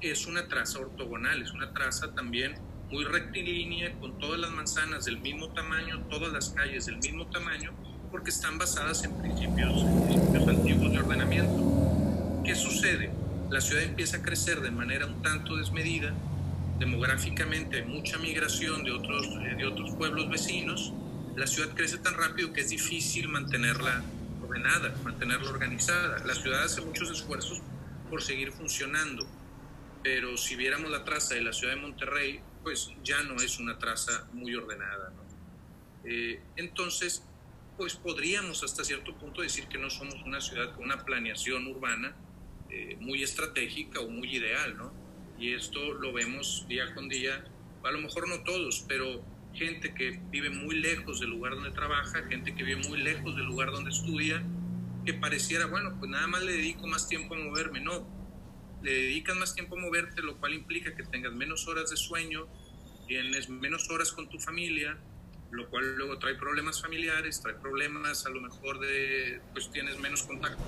es 0.00 0.26
una 0.26 0.48
traza 0.48 0.80
ortogonal, 0.80 1.42
es 1.42 1.52
una 1.52 1.72
traza 1.72 2.12
también 2.12 2.56
muy 2.90 3.04
rectilínea, 3.04 3.92
con 4.00 4.18
todas 4.18 4.40
las 4.40 4.50
manzanas 4.50 5.04
del 5.04 5.18
mismo 5.18 5.50
tamaño, 5.50 6.02
todas 6.10 6.32
las 6.32 6.50
calles 6.50 6.86
del 6.86 6.96
mismo 6.98 7.26
tamaño, 7.28 7.72
porque 8.10 8.30
están 8.30 8.58
basadas 8.58 9.04
en 9.04 9.16
principios, 9.16 9.82
en 9.82 10.06
principios 10.06 10.48
antiguos 10.48 10.92
de 10.92 10.98
ordenamiento. 10.98 11.75
¿Qué 12.46 12.54
sucede? 12.54 13.10
La 13.50 13.60
ciudad 13.60 13.82
empieza 13.82 14.18
a 14.18 14.22
crecer 14.22 14.60
de 14.60 14.70
manera 14.70 15.04
un 15.06 15.20
tanto 15.20 15.56
desmedida, 15.56 16.14
demográficamente 16.78 17.78
hay 17.78 17.84
mucha 17.84 18.18
migración 18.18 18.84
de 18.84 18.92
otros, 18.92 19.26
de 19.34 19.66
otros 19.66 19.96
pueblos 19.96 20.30
vecinos, 20.30 20.92
la 21.34 21.48
ciudad 21.48 21.74
crece 21.74 21.98
tan 21.98 22.14
rápido 22.14 22.52
que 22.52 22.60
es 22.60 22.68
difícil 22.68 23.28
mantenerla 23.28 24.00
ordenada, 24.40 24.94
mantenerla 25.02 25.50
organizada. 25.50 26.24
La 26.24 26.36
ciudad 26.36 26.62
hace 26.62 26.82
muchos 26.82 27.10
esfuerzos 27.10 27.60
por 28.08 28.22
seguir 28.22 28.52
funcionando, 28.52 29.26
pero 30.04 30.36
si 30.36 30.54
viéramos 30.54 30.88
la 30.88 31.02
traza 31.02 31.34
de 31.34 31.40
la 31.40 31.52
ciudad 31.52 31.74
de 31.74 31.80
Monterrey, 31.80 32.40
pues 32.62 32.92
ya 33.02 33.24
no 33.24 33.42
es 33.42 33.58
una 33.58 33.76
traza 33.76 34.28
muy 34.32 34.54
ordenada. 34.54 35.12
Eh, 36.04 36.40
entonces, 36.54 37.24
pues 37.76 37.96
podríamos 37.96 38.62
hasta 38.62 38.84
cierto 38.84 39.16
punto 39.16 39.42
decir 39.42 39.66
que 39.66 39.78
no 39.78 39.90
somos 39.90 40.22
una 40.24 40.40
ciudad 40.40 40.76
con 40.76 40.84
una 40.84 41.04
planeación 41.04 41.66
urbana 41.66 42.14
eh, 42.70 42.96
muy 43.00 43.22
estratégica 43.22 44.00
o 44.00 44.08
muy 44.08 44.34
ideal, 44.36 44.76
¿no? 44.76 44.92
Y 45.38 45.52
esto 45.54 45.94
lo 45.94 46.12
vemos 46.12 46.66
día 46.68 46.94
con 46.94 47.08
día, 47.08 47.44
a 47.84 47.90
lo 47.90 48.00
mejor 48.00 48.28
no 48.28 48.42
todos, 48.42 48.84
pero 48.88 49.22
gente 49.54 49.94
que 49.94 50.20
vive 50.30 50.50
muy 50.50 50.76
lejos 50.76 51.20
del 51.20 51.30
lugar 51.30 51.54
donde 51.54 51.70
trabaja, 51.70 52.22
gente 52.28 52.54
que 52.54 52.64
vive 52.64 52.88
muy 52.88 52.98
lejos 52.98 53.36
del 53.36 53.46
lugar 53.46 53.70
donde 53.70 53.90
estudia, 53.90 54.42
que 55.04 55.14
pareciera, 55.14 55.66
bueno, 55.66 55.96
pues 55.98 56.10
nada 56.10 56.26
más 56.26 56.42
le 56.42 56.52
dedico 56.52 56.86
más 56.86 57.08
tiempo 57.08 57.34
a 57.34 57.38
moverme, 57.38 57.80
no, 57.80 58.06
le 58.82 58.92
dedicas 58.92 59.36
más 59.36 59.54
tiempo 59.54 59.76
a 59.76 59.80
moverte, 59.80 60.22
lo 60.22 60.38
cual 60.38 60.54
implica 60.54 60.94
que 60.94 61.04
tengas 61.04 61.32
menos 61.32 61.68
horas 61.68 61.90
de 61.90 61.96
sueño, 61.96 62.48
tienes 63.06 63.48
menos 63.48 63.88
horas 63.90 64.12
con 64.12 64.28
tu 64.28 64.38
familia, 64.38 64.98
lo 65.52 65.70
cual 65.70 65.96
luego 65.96 66.18
trae 66.18 66.34
problemas 66.34 66.82
familiares, 66.82 67.40
trae 67.40 67.54
problemas 67.54 68.26
a 68.26 68.30
lo 68.30 68.40
mejor 68.40 68.80
de, 68.80 69.40
pues 69.52 69.70
tienes 69.70 69.98
menos 69.98 70.24
contacto 70.24 70.62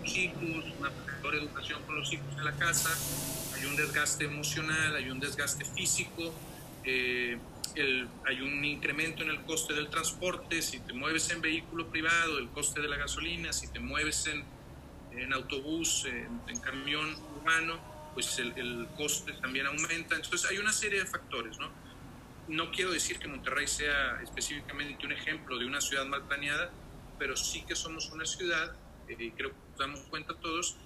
tus 0.00 0.16
hijos, 0.16 0.64
una 0.78 0.90
mejor 0.90 1.34
educación 1.34 1.82
con 1.84 1.96
los 1.96 2.12
hijos 2.12 2.26
en 2.36 2.44
la 2.44 2.52
casa, 2.52 2.90
hay 3.54 3.64
un 3.64 3.76
desgaste 3.76 4.24
emocional, 4.24 4.94
hay 4.94 5.10
un 5.10 5.20
desgaste 5.20 5.64
físico, 5.64 6.32
eh, 6.84 7.38
el, 7.74 8.08
hay 8.26 8.40
un 8.40 8.64
incremento 8.64 9.22
en 9.22 9.30
el 9.30 9.42
coste 9.42 9.74
del 9.74 9.88
transporte, 9.88 10.62
si 10.62 10.80
te 10.80 10.92
mueves 10.92 11.30
en 11.30 11.40
vehículo 11.40 11.86
privado, 11.88 12.38
el 12.38 12.48
coste 12.48 12.80
de 12.80 12.88
la 12.88 12.96
gasolina, 12.96 13.52
si 13.52 13.68
te 13.68 13.78
mueves 13.78 14.26
en, 14.26 14.44
en 15.18 15.32
autobús, 15.32 16.04
en, 16.06 16.40
en, 16.48 16.60
camión 16.60 17.16
urbano, 17.36 17.78
pues 18.14 18.38
el, 18.38 18.52
el 18.56 18.88
coste 18.96 19.32
también 19.34 19.66
aumenta. 19.66 20.16
Entonces 20.16 20.50
hay 20.50 20.58
una 20.58 20.72
serie 20.72 21.00
de 21.00 21.06
factores, 21.06 21.58
¿no? 21.58 21.70
no 22.50 22.70
quiero 22.72 22.90
decir 22.90 23.18
que 23.18 23.28
Monterrey 23.28 23.66
sea 23.66 24.20
específicamente 24.22 25.06
un 25.06 25.12
ejemplo 25.12 25.58
de 25.58 25.66
una 25.66 25.80
ciudad 25.80 26.04
mal 26.04 26.22
planeada, 26.22 26.70
pero 27.18 27.36
sí 27.36 27.62
que 27.62 27.76
somos 27.76 28.10
una 28.10 28.26
ciudad, 28.26 28.74
eh, 29.18 29.32
creo 29.36 29.50
que 29.50 29.56
nos 29.70 29.78
damos 29.78 30.00
cuenta 30.10 30.34
todos, 30.34 30.76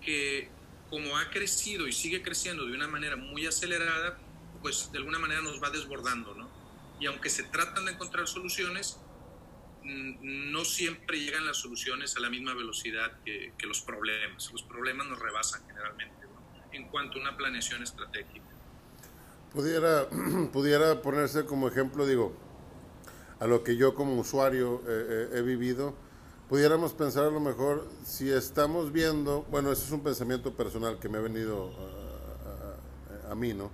que 0.00 0.48
como 0.90 1.16
ha 1.16 1.30
crecido 1.30 1.86
y 1.86 1.92
sigue 1.92 2.22
creciendo 2.22 2.66
de 2.66 2.72
una 2.72 2.88
manera 2.88 3.16
muy 3.16 3.46
acelerada, 3.46 4.18
pues 4.62 4.90
de 4.90 4.98
alguna 4.98 5.18
manera 5.18 5.42
nos 5.42 5.62
va 5.62 5.70
desbordando, 5.70 6.34
¿no? 6.34 6.48
Y 7.00 7.06
aunque 7.06 7.30
se 7.30 7.44
tratan 7.44 7.84
de 7.84 7.92
encontrar 7.92 8.26
soluciones, 8.26 8.98
no 9.84 10.64
siempre 10.64 11.18
llegan 11.18 11.46
las 11.46 11.58
soluciones 11.58 12.16
a 12.16 12.20
la 12.20 12.28
misma 12.28 12.54
velocidad 12.54 13.20
que, 13.24 13.52
que 13.56 13.66
los 13.66 13.80
problemas. 13.80 14.50
Los 14.52 14.62
problemas 14.62 15.06
nos 15.06 15.18
rebasan 15.18 15.64
generalmente, 15.66 16.26
¿no? 16.26 16.72
En 16.72 16.88
cuanto 16.88 17.18
a 17.18 17.22
una 17.22 17.36
planeación 17.36 17.82
estratégica. 17.82 18.44
Pudiera, 19.52 20.08
pudiera 20.52 21.00
ponerse 21.00 21.46
como 21.46 21.68
ejemplo, 21.68 22.06
digo, 22.06 22.36
a 23.40 23.46
lo 23.46 23.62
que 23.62 23.76
yo 23.76 23.94
como 23.94 24.14
usuario 24.14 24.82
eh, 24.86 25.30
eh, 25.32 25.38
he 25.38 25.42
vivido, 25.42 25.96
pudiéramos 26.48 26.92
pensar 26.92 27.24
a 27.24 27.30
lo 27.30 27.40
mejor 27.40 27.86
si 28.04 28.30
estamos 28.30 28.92
viendo, 28.92 29.44
bueno, 29.50 29.70
eso 29.70 29.84
es 29.84 29.92
un 29.92 30.00
pensamiento 30.00 30.52
personal 30.52 30.98
que 30.98 31.08
me 31.08 31.18
ha 31.18 31.20
venido 31.20 31.70
a, 31.70 33.28
a, 33.28 33.32
a 33.32 33.34
mí, 33.34 33.52
¿no? 33.52 33.70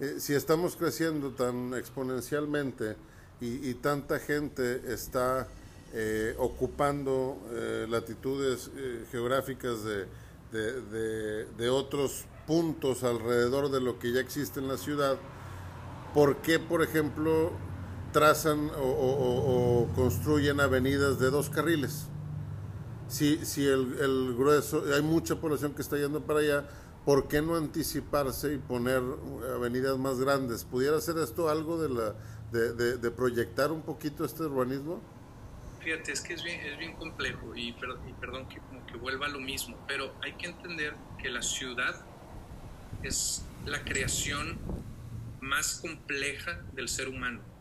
Eh, 0.00 0.16
si 0.18 0.34
estamos 0.34 0.76
creciendo 0.76 1.30
tan 1.30 1.74
exponencialmente 1.74 2.96
y, 3.40 3.68
y 3.70 3.74
tanta 3.74 4.18
gente 4.18 4.92
está 4.92 5.48
eh, 5.92 6.34
ocupando 6.38 7.38
eh, 7.52 7.86
latitudes 7.88 8.70
geográficas 9.10 9.84
de, 9.84 10.06
de, 10.52 10.80
de, 10.82 11.44
de 11.46 11.68
otros 11.70 12.24
puntos 12.46 13.04
alrededor 13.04 13.70
de 13.70 13.80
lo 13.80 13.98
que 13.98 14.12
ya 14.12 14.20
existe 14.20 14.60
en 14.60 14.68
la 14.68 14.76
ciudad, 14.76 15.16
¿por 16.14 16.36
qué, 16.36 16.58
por 16.58 16.82
ejemplo, 16.82 17.52
trazan 18.16 18.70
o, 18.70 18.82
o, 18.82 19.82
o 19.82 19.92
construyen 19.92 20.58
avenidas 20.58 21.18
de 21.18 21.28
dos 21.28 21.50
carriles? 21.50 22.06
Si, 23.08 23.44
si 23.44 23.66
el, 23.66 23.98
el, 24.00 24.34
grueso, 24.34 24.84
hay 24.94 25.02
mucha 25.02 25.36
población 25.38 25.74
que 25.74 25.82
está 25.82 25.98
yendo 25.98 26.22
para 26.22 26.40
allá, 26.40 26.68
¿por 27.04 27.28
qué 27.28 27.42
no 27.42 27.56
anticiparse 27.56 28.54
y 28.54 28.56
poner 28.56 29.02
avenidas 29.54 29.98
más 29.98 30.18
grandes? 30.18 30.64
¿Pudiera 30.64 30.98
ser 31.02 31.18
esto 31.18 31.50
algo 31.50 31.76
de, 31.76 31.90
la, 31.90 32.14
de, 32.52 32.72
de, 32.72 32.96
de 32.96 33.10
proyectar 33.10 33.70
un 33.70 33.82
poquito 33.82 34.24
este 34.24 34.44
urbanismo? 34.44 35.02
Fíjate, 35.80 36.12
es 36.12 36.22
que 36.22 36.32
es 36.32 36.42
bien, 36.42 36.58
es 36.62 36.78
bien 36.78 36.96
complejo 36.96 37.54
y, 37.54 37.74
per, 37.74 37.90
y 38.08 38.14
perdón 38.14 38.48
que, 38.48 38.60
como 38.60 38.86
que 38.86 38.96
vuelva 38.96 39.26
a 39.26 39.28
lo 39.28 39.40
mismo, 39.40 39.76
pero 39.86 40.14
hay 40.22 40.32
que 40.36 40.46
entender 40.46 40.94
que 41.22 41.28
la 41.28 41.42
ciudad 41.42 41.94
es 43.02 43.44
la 43.66 43.84
creación 43.84 44.58
más 45.40 45.80
compleja 45.82 46.62
del 46.72 46.88
ser 46.88 47.08
humano. 47.08 47.55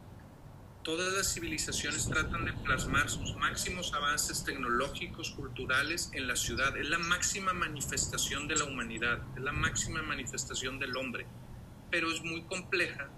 Todas 0.86 1.14
las 1.14 1.34
civilizaciones 1.34 2.08
tratan 2.08 2.46
de 2.46 2.54
plasmar 2.54 3.10
sus 3.10 3.36
máximos 3.38 3.92
avances 3.96 4.44
tecnológicos, 4.44 5.32
culturales 5.32 6.12
en 6.14 6.28
la 6.28 6.36
ciudad. 6.36 6.78
Es 6.78 6.88
la 6.88 7.00
máxima 7.00 7.54
manifestación 7.54 8.48
de 8.48 8.56
la 8.56 8.66
humanidad, 8.66 9.18
es 9.36 9.42
la 9.42 9.52
máxima 9.52 10.04
manifestación 10.04 10.78
del 10.78 10.96
hombre. 10.96 11.26
Pero 11.90 12.12
es 12.12 12.22
muy 12.22 12.44
compleja 12.44 13.10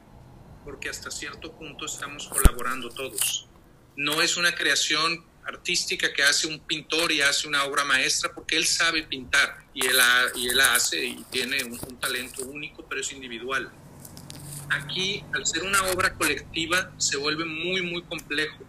porque 0.64 0.88
hasta 0.88 1.12
cierto 1.12 1.52
punto 1.58 1.88
estamos 1.88 2.30
colaborando 2.30 2.90
todos. 2.90 3.50
No 3.98 4.22
es 4.22 4.38
una 4.38 4.56
creación 4.56 5.26
artística 5.44 6.14
que 6.14 6.24
hace 6.24 6.48
un 6.48 6.62
pintor 6.62 7.12
y 7.12 7.20
hace 7.20 7.50
una 7.50 7.66
obra 7.66 7.84
maestra 7.84 8.34
porque 8.34 8.56
él 8.56 8.66
sabe 8.66 9.04
pintar 9.04 9.66
y 9.74 9.86
él, 9.86 9.98
y 10.36 10.48
él 10.48 10.60
hace 10.62 11.06
y 11.06 11.22
tiene 11.30 11.62
un, 11.66 11.74
un, 11.74 12.00
talento 12.00 12.46
único, 12.46 12.88
pero 12.88 13.02
es 13.02 13.12
individual. 13.12 13.70
Aquí, 14.70 15.24
al 15.34 15.46
ser 15.46 15.64
una 15.64 15.82
obra 15.84 16.14
colectiva, 16.14 16.92
se 16.98 17.18
vuelve 17.18 17.46
muy, 17.46 17.82
muy 17.82 18.02
complejo. 18.04 18.64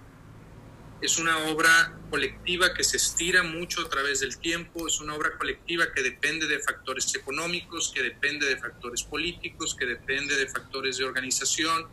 Es 1.00 1.18
una 1.18 1.38
obra 1.44 1.96
colectiva 2.10 2.74
que 2.74 2.82
se 2.82 2.96
estira 2.96 3.42
mucho 3.42 3.82
a 3.82 3.88
través 3.88 4.20
del 4.20 4.38
tiempo, 4.38 4.86
es 4.88 5.00
una 5.00 5.14
obra 5.14 5.36
colectiva 5.38 5.92
que 5.94 6.02
depende 6.02 6.46
de 6.46 6.58
factores 6.58 7.14
económicos, 7.14 7.92
que 7.94 8.02
depende 8.02 8.46
de 8.46 8.56
factores 8.56 9.02
políticos, 9.04 9.76
que 9.78 9.86
depende 9.86 10.36
de 10.36 10.48
factores 10.48 10.98
de 10.98 11.04
organización. 11.04 11.86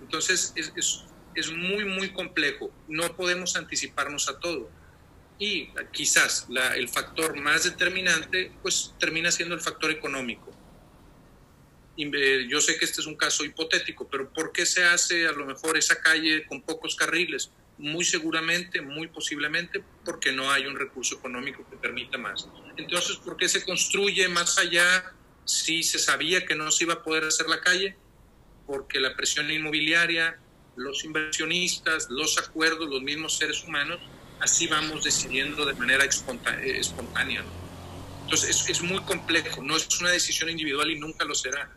Entonces, 0.00 0.52
es, 0.56 0.72
es 0.76 1.04
es 1.38 1.52
muy, 1.52 1.84
muy 1.84 2.10
complejo. 2.10 2.70
No 2.88 3.14
podemos 3.16 3.56
anticiparnos 3.56 4.28
a 4.28 4.38
todo. 4.38 4.68
Y 5.38 5.68
quizás 5.92 6.46
la, 6.48 6.74
el 6.74 6.88
factor 6.88 7.40
más 7.40 7.64
determinante, 7.64 8.52
pues 8.60 8.94
termina 8.98 9.30
siendo 9.30 9.54
el 9.54 9.60
factor 9.60 9.90
económico. 9.90 10.52
Yo 11.98 12.60
sé 12.60 12.78
que 12.78 12.84
este 12.84 13.00
es 13.00 13.08
un 13.08 13.16
caso 13.16 13.44
hipotético, 13.44 14.08
pero 14.08 14.32
¿por 14.32 14.52
qué 14.52 14.64
se 14.64 14.84
hace 14.84 15.26
a 15.26 15.32
lo 15.32 15.44
mejor 15.44 15.76
esa 15.76 16.00
calle 16.00 16.46
con 16.46 16.62
pocos 16.62 16.94
carriles? 16.94 17.50
Muy 17.76 18.04
seguramente, 18.04 18.80
muy 18.80 19.08
posiblemente, 19.08 19.82
porque 20.04 20.30
no 20.30 20.50
hay 20.52 20.66
un 20.66 20.76
recurso 20.76 21.16
económico 21.16 21.68
que 21.68 21.76
permita 21.76 22.16
más. 22.16 22.46
Entonces, 22.76 23.16
¿por 23.16 23.36
qué 23.36 23.48
se 23.48 23.64
construye 23.64 24.28
más 24.28 24.58
allá 24.58 25.12
si 25.44 25.82
se 25.82 25.98
sabía 25.98 26.46
que 26.46 26.54
no 26.54 26.70
se 26.70 26.84
iba 26.84 26.94
a 26.94 27.02
poder 27.02 27.24
hacer 27.24 27.48
la 27.48 27.60
calle? 27.60 27.96
Porque 28.64 29.00
la 29.00 29.16
presión 29.16 29.50
inmobiliaria, 29.50 30.38
los 30.76 31.04
inversionistas, 31.04 32.08
los 32.10 32.38
acuerdos, 32.38 32.88
los 32.88 33.02
mismos 33.02 33.36
seres 33.36 33.64
humanos, 33.64 33.98
así 34.38 34.68
vamos 34.68 35.02
decidiendo 35.02 35.66
de 35.66 35.74
manera 35.74 36.04
espontánea. 36.04 37.42
¿no? 37.42 37.50
Entonces 38.22 38.50
es, 38.50 38.68
es, 38.68 38.82
muy 38.82 39.00
complejo, 39.02 39.62
no 39.62 39.76
es 39.76 40.00
una 40.00 40.10
decisión 40.10 40.48
individual 40.48 40.90
y 40.90 40.98
nunca 41.00 41.24
lo 41.24 41.34
será. 41.34 41.72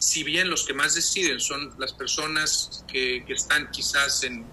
Si 0.00 0.24
bien 0.24 0.48
los 0.48 0.64
que 0.64 0.74
más 0.74 0.94
deciden 0.94 1.38
son 1.40 1.74
las 1.78 1.92
personas 1.92 2.84
que, 2.88 3.22
están 3.28 3.70
quizás 3.70 4.24
en, 4.24 4.44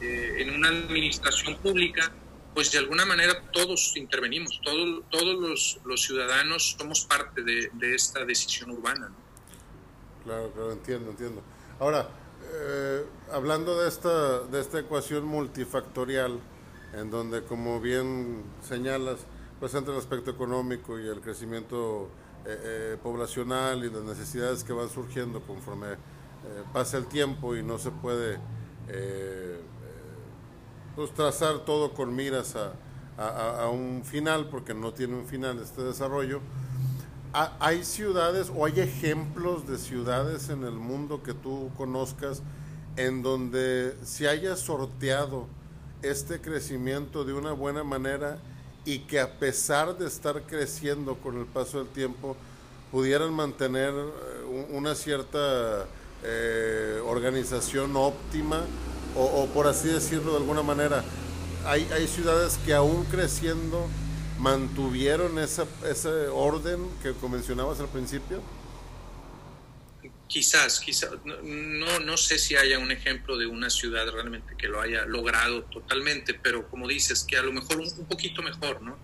eh, 0.00 0.36
en 0.38 0.54
una 0.54 0.68
administración 0.68 1.56
pública, 1.56 2.12
pues 2.54 2.70
de 2.70 2.78
alguna 2.78 3.06
manera 3.06 3.42
todos 3.52 3.96
intervenimos, 3.96 4.60
todos, 4.62 5.02
todos 5.10 5.40
los, 5.40 5.80
los 5.86 6.02
ciudadanos 6.02 6.76
somos 6.78 7.06
parte 7.06 7.42
de, 7.42 7.70
de 7.72 7.94
esta 7.94 8.24
decisión 8.24 8.70
urbana. 8.70 9.08
¿no? 9.08 9.16
Claro, 10.24 10.52
claro, 10.52 10.72
entiendo, 10.72 11.10
entiendo. 11.10 11.42
Ahora, 11.80 12.08
eh, 12.52 13.04
hablando 13.32 13.80
de 13.80 13.88
esta, 13.88 14.40
de 14.40 14.60
esta 14.60 14.78
ecuación 14.80 15.24
multifactorial, 15.24 16.38
en 16.92 17.10
donde, 17.10 17.42
como 17.44 17.80
bien 17.80 18.44
señalas, 18.66 19.20
pues 19.58 19.74
entre 19.74 19.94
el 19.94 19.98
aspecto 19.98 20.30
económico 20.30 20.98
y 20.98 21.08
el 21.08 21.20
crecimiento 21.20 22.10
eh, 22.44 22.58
eh, 22.94 22.96
poblacional 23.00 23.84
y 23.84 23.90
las 23.90 24.02
necesidades 24.02 24.64
que 24.64 24.72
van 24.72 24.88
surgiendo 24.88 25.40
conforme 25.42 25.92
eh, 25.92 25.96
pasa 26.72 26.96
el 26.96 27.06
tiempo 27.06 27.54
y 27.54 27.62
no 27.62 27.78
se 27.78 27.92
puede 27.92 28.38
pues 30.96 31.14
trazar 31.14 31.60
todo 31.60 31.94
con 31.94 32.14
miras 32.14 32.56
a, 32.56 32.72
a, 33.16 33.62
a, 33.62 33.68
un 33.70 34.02
final, 34.04 34.48
porque 34.50 34.74
no 34.74 34.92
tiene 34.92 35.14
un 35.14 35.24
final 35.24 35.58
este 35.60 35.82
desarrollo. 35.82 36.40
¿Hay 37.32 37.84
ciudades 37.84 38.52
o 38.54 38.66
hay 38.66 38.80
ejemplos 38.80 39.66
de 39.66 39.78
ciudades 39.78 40.50
en 40.50 40.64
el 40.64 40.74
mundo 40.74 41.22
que 41.22 41.32
tú 41.32 41.70
conozcas 41.78 42.42
en 42.96 43.22
donde 43.22 43.96
se 44.02 44.28
haya 44.28 44.56
sorteado 44.56 45.46
este 46.02 46.40
crecimiento 46.40 47.24
de 47.24 47.32
una 47.32 47.52
buena 47.52 47.84
manera 47.84 48.38
y 48.84 49.00
que 49.00 49.20
a 49.20 49.30
pesar 49.38 49.96
de 49.96 50.06
estar 50.06 50.42
creciendo 50.42 51.16
con 51.16 51.38
el 51.38 51.46
paso 51.46 51.78
del 51.78 51.88
tiempo 51.88 52.36
pudieran 52.90 53.32
mantener 53.32 53.94
una 54.70 54.94
cierta 54.94 55.86
eh, 56.24 57.00
organización 57.06 57.96
óptima 57.96 58.62
o, 59.16 59.46
por 59.46 59.66
así 59.66 59.88
decirlo 59.88 60.32
de 60.32 60.38
alguna 60.38 60.62
manera. 60.62 61.04
Hay, 61.64 61.88
hay 61.92 62.08
ciudades 62.08 62.58
que 62.64 62.74
aún 62.74 63.04
creciendo 63.04 63.86
mantuvieron 64.38 65.38
esa, 65.38 65.64
ese 65.88 66.28
orden 66.28 66.80
que 67.02 67.14
mencionabas 67.28 67.78
al 67.80 67.88
principio. 67.88 68.40
Quizás, 70.28 70.80
quizás, 70.80 71.10
no, 71.44 72.00
no 72.00 72.16
sé 72.16 72.38
si 72.38 72.56
haya 72.56 72.78
un 72.78 72.90
ejemplo 72.90 73.36
de 73.36 73.46
una 73.46 73.68
ciudad 73.68 74.08
realmente 74.10 74.54
que 74.56 74.66
lo 74.66 74.80
haya 74.80 75.04
logrado 75.04 75.64
totalmente, 75.64 76.32
pero 76.32 76.68
como 76.70 76.88
dices, 76.88 77.24
que 77.24 77.36
a 77.36 77.42
lo 77.42 77.52
mejor 77.52 77.78
un, 77.78 78.06
poquito 78.06 78.42
mejor, 78.42 78.80
¿no? 78.80 78.98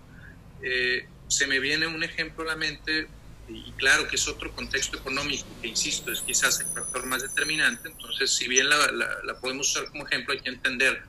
Eh, 0.63 1.07
se 1.27 1.45
me 1.45 1.59
viene 1.59 1.85
un 1.85 2.03
ejemplo 2.03 2.43
a 2.43 2.47
la 2.47 2.55
mente, 2.55 3.07
y 3.47 3.71
claro 3.73 4.07
que 4.07 4.15
es 4.15 4.27
otro 4.27 4.51
contexto 4.55 4.97
económico, 4.97 5.45
que 5.61 5.67
insisto, 5.67 6.11
es 6.11 6.21
quizás 6.21 6.59
el 6.59 6.67
factor 6.67 7.05
más 7.05 7.21
determinante, 7.21 7.89
entonces 7.89 8.31
si 8.31 8.47
bien 8.47 8.67
la, 8.69 8.91
la, 9.23 9.39
podemos 9.39 9.69
usar 9.69 9.87
como 9.89 10.07
ejemplo, 10.07 10.33
hay 10.33 10.39
que 10.39 10.49
entender 10.49 11.03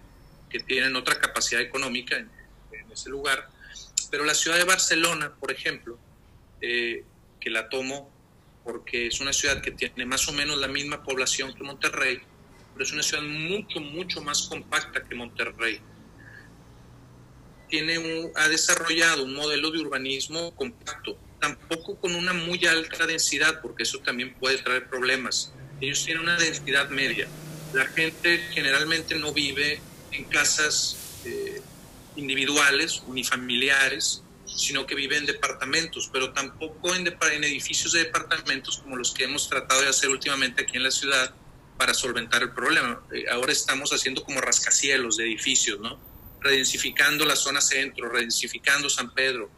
que 0.48 0.60
tienen 0.60 0.96
otra 0.96 1.18
capacidad 1.18 1.60
económica 1.60 2.16
en, 2.16 2.30
ese 2.92 3.08
lugar, 3.08 3.48
pero 4.10 4.24
la 4.24 4.34
ciudad 4.34 4.56
de 4.56 4.64
Barcelona, 4.64 5.32
por 5.38 5.52
ejemplo, 5.52 5.96
eh, 6.60 7.04
que 7.40 7.50
la 7.50 7.68
tomo 7.68 8.10
porque 8.64 9.06
es 9.06 9.20
una 9.20 9.32
ciudad 9.32 9.60
que 9.60 9.70
tiene 9.70 10.04
más 10.06 10.28
o 10.28 10.32
menos 10.32 10.58
la 10.58 10.68
misma 10.68 11.02
población 11.02 11.54
que 11.54 11.62
Monterrey, 11.62 12.20
pero 12.72 12.84
es 12.84 12.92
una 12.92 13.02
ciudad 13.02 13.22
mucho, 13.22 13.80
mucho 13.80 14.22
más 14.22 14.42
compacta 14.42 15.04
que 15.04 15.14
Monterrey. 15.14 15.80
Tiene 17.68 17.98
un, 17.98 18.32
ha 18.34 18.48
desarrollado 18.48 19.24
un 19.24 19.34
modelo 19.34 19.70
de 19.70 19.78
urbanismo 19.78 20.54
compacto, 20.56 21.16
tampoco 21.40 21.96
con 21.96 22.14
una 22.14 22.32
muy 22.32 22.64
alta 22.66 23.06
densidad, 23.06 23.60
porque 23.62 23.84
eso 23.84 23.98
también 24.00 24.34
puede 24.34 24.58
traer 24.58 24.88
problemas. 24.88 25.52
Ellos 25.80 26.04
tienen 26.04 26.24
una 26.24 26.36
densidad 26.36 26.90
media. 26.90 27.28
La 27.72 27.86
gente 27.86 28.38
generalmente 28.52 29.14
no 29.14 29.32
vive 29.32 29.80
en 30.12 30.24
casas 30.24 30.96
eh, 31.24 31.62
individuales, 32.16 33.02
unifamiliares, 33.06 34.22
sino 34.60 34.86
que 34.86 34.94
vive 34.94 35.16
en 35.16 35.24
departamentos, 35.24 36.10
pero 36.12 36.32
tampoco 36.32 36.94
en, 36.94 37.06
edificios 37.44 37.92
de 37.92 38.00
departamentos 38.00 38.78
como 38.78 38.96
los 38.96 39.12
que 39.12 39.24
hemos 39.24 39.48
tratado 39.48 39.80
de 39.80 39.88
hacer 39.88 40.10
últimamente 40.10 40.62
aquí 40.62 40.76
en 40.76 40.82
la 40.82 40.90
ciudad 40.90 41.34
para 41.78 41.94
solventar 41.94 42.42
el 42.42 42.52
problema. 42.52 43.02
Eh, 43.10 43.24
ahora 43.30 43.52
estamos 43.52 43.90
haciendo 43.92 44.22
como 44.22 44.40
rascacielos 44.40 45.16
de 45.16 45.24
edificios, 45.24 45.80
¿no? 45.80 45.98
Redensificando 46.40 47.24
la 47.24 47.36
zona 47.36 47.62
centro, 47.62 48.10
redensificando 48.10 48.90
San 48.90 49.14
Pedro. 49.14 49.50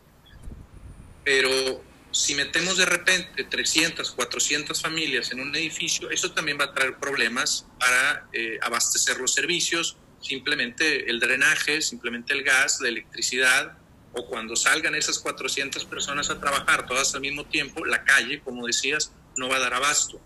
Pero 1.24 1.82
si 2.12 2.36
metemos 2.36 2.76
de 2.76 2.86
repente 2.86 3.42
300, 3.42 4.12
400 4.12 4.80
familias 4.80 5.32
en 5.32 5.40
un 5.40 5.54
edificio, 5.56 6.10
eso 6.10 6.30
también 6.30 6.58
va 6.60 6.66
a 6.66 6.74
traer 6.74 6.96
problemas 6.98 7.66
para 7.80 8.28
eh, 8.32 8.58
abastecer 8.62 9.18
los 9.18 9.34
servicios, 9.34 9.96
simplemente 10.20 11.10
el 11.10 11.18
drenaje, 11.18 11.82
simplemente 11.82 12.34
el 12.34 12.44
gas, 12.44 12.80
la 12.80 12.88
electricidad, 12.88 13.78
o 14.14 14.26
cuando 14.26 14.56
salgan 14.56 14.94
esas 14.94 15.18
400 15.18 15.84
personas 15.86 16.30
a 16.30 16.38
trabajar 16.38 16.86
todas 16.86 17.14
al 17.14 17.20
mismo 17.20 17.46
tiempo, 17.46 17.84
la 17.84 18.04
calle, 18.04 18.40
como 18.40 18.66
decías, 18.66 19.12
no 19.36 19.48
va 19.48 19.56
a 19.56 19.60
dar 19.60 19.74
abasto. 19.74 20.20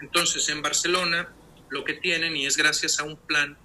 Entonces, 0.00 0.48
en 0.48 0.62
Barcelona 0.62 1.32
lo 1.70 1.84
que 1.84 1.94
tienen, 1.94 2.36
y 2.36 2.46
es 2.46 2.56
gracias 2.56 2.98
a 2.98 3.04
un 3.04 3.16
plan 3.16 3.56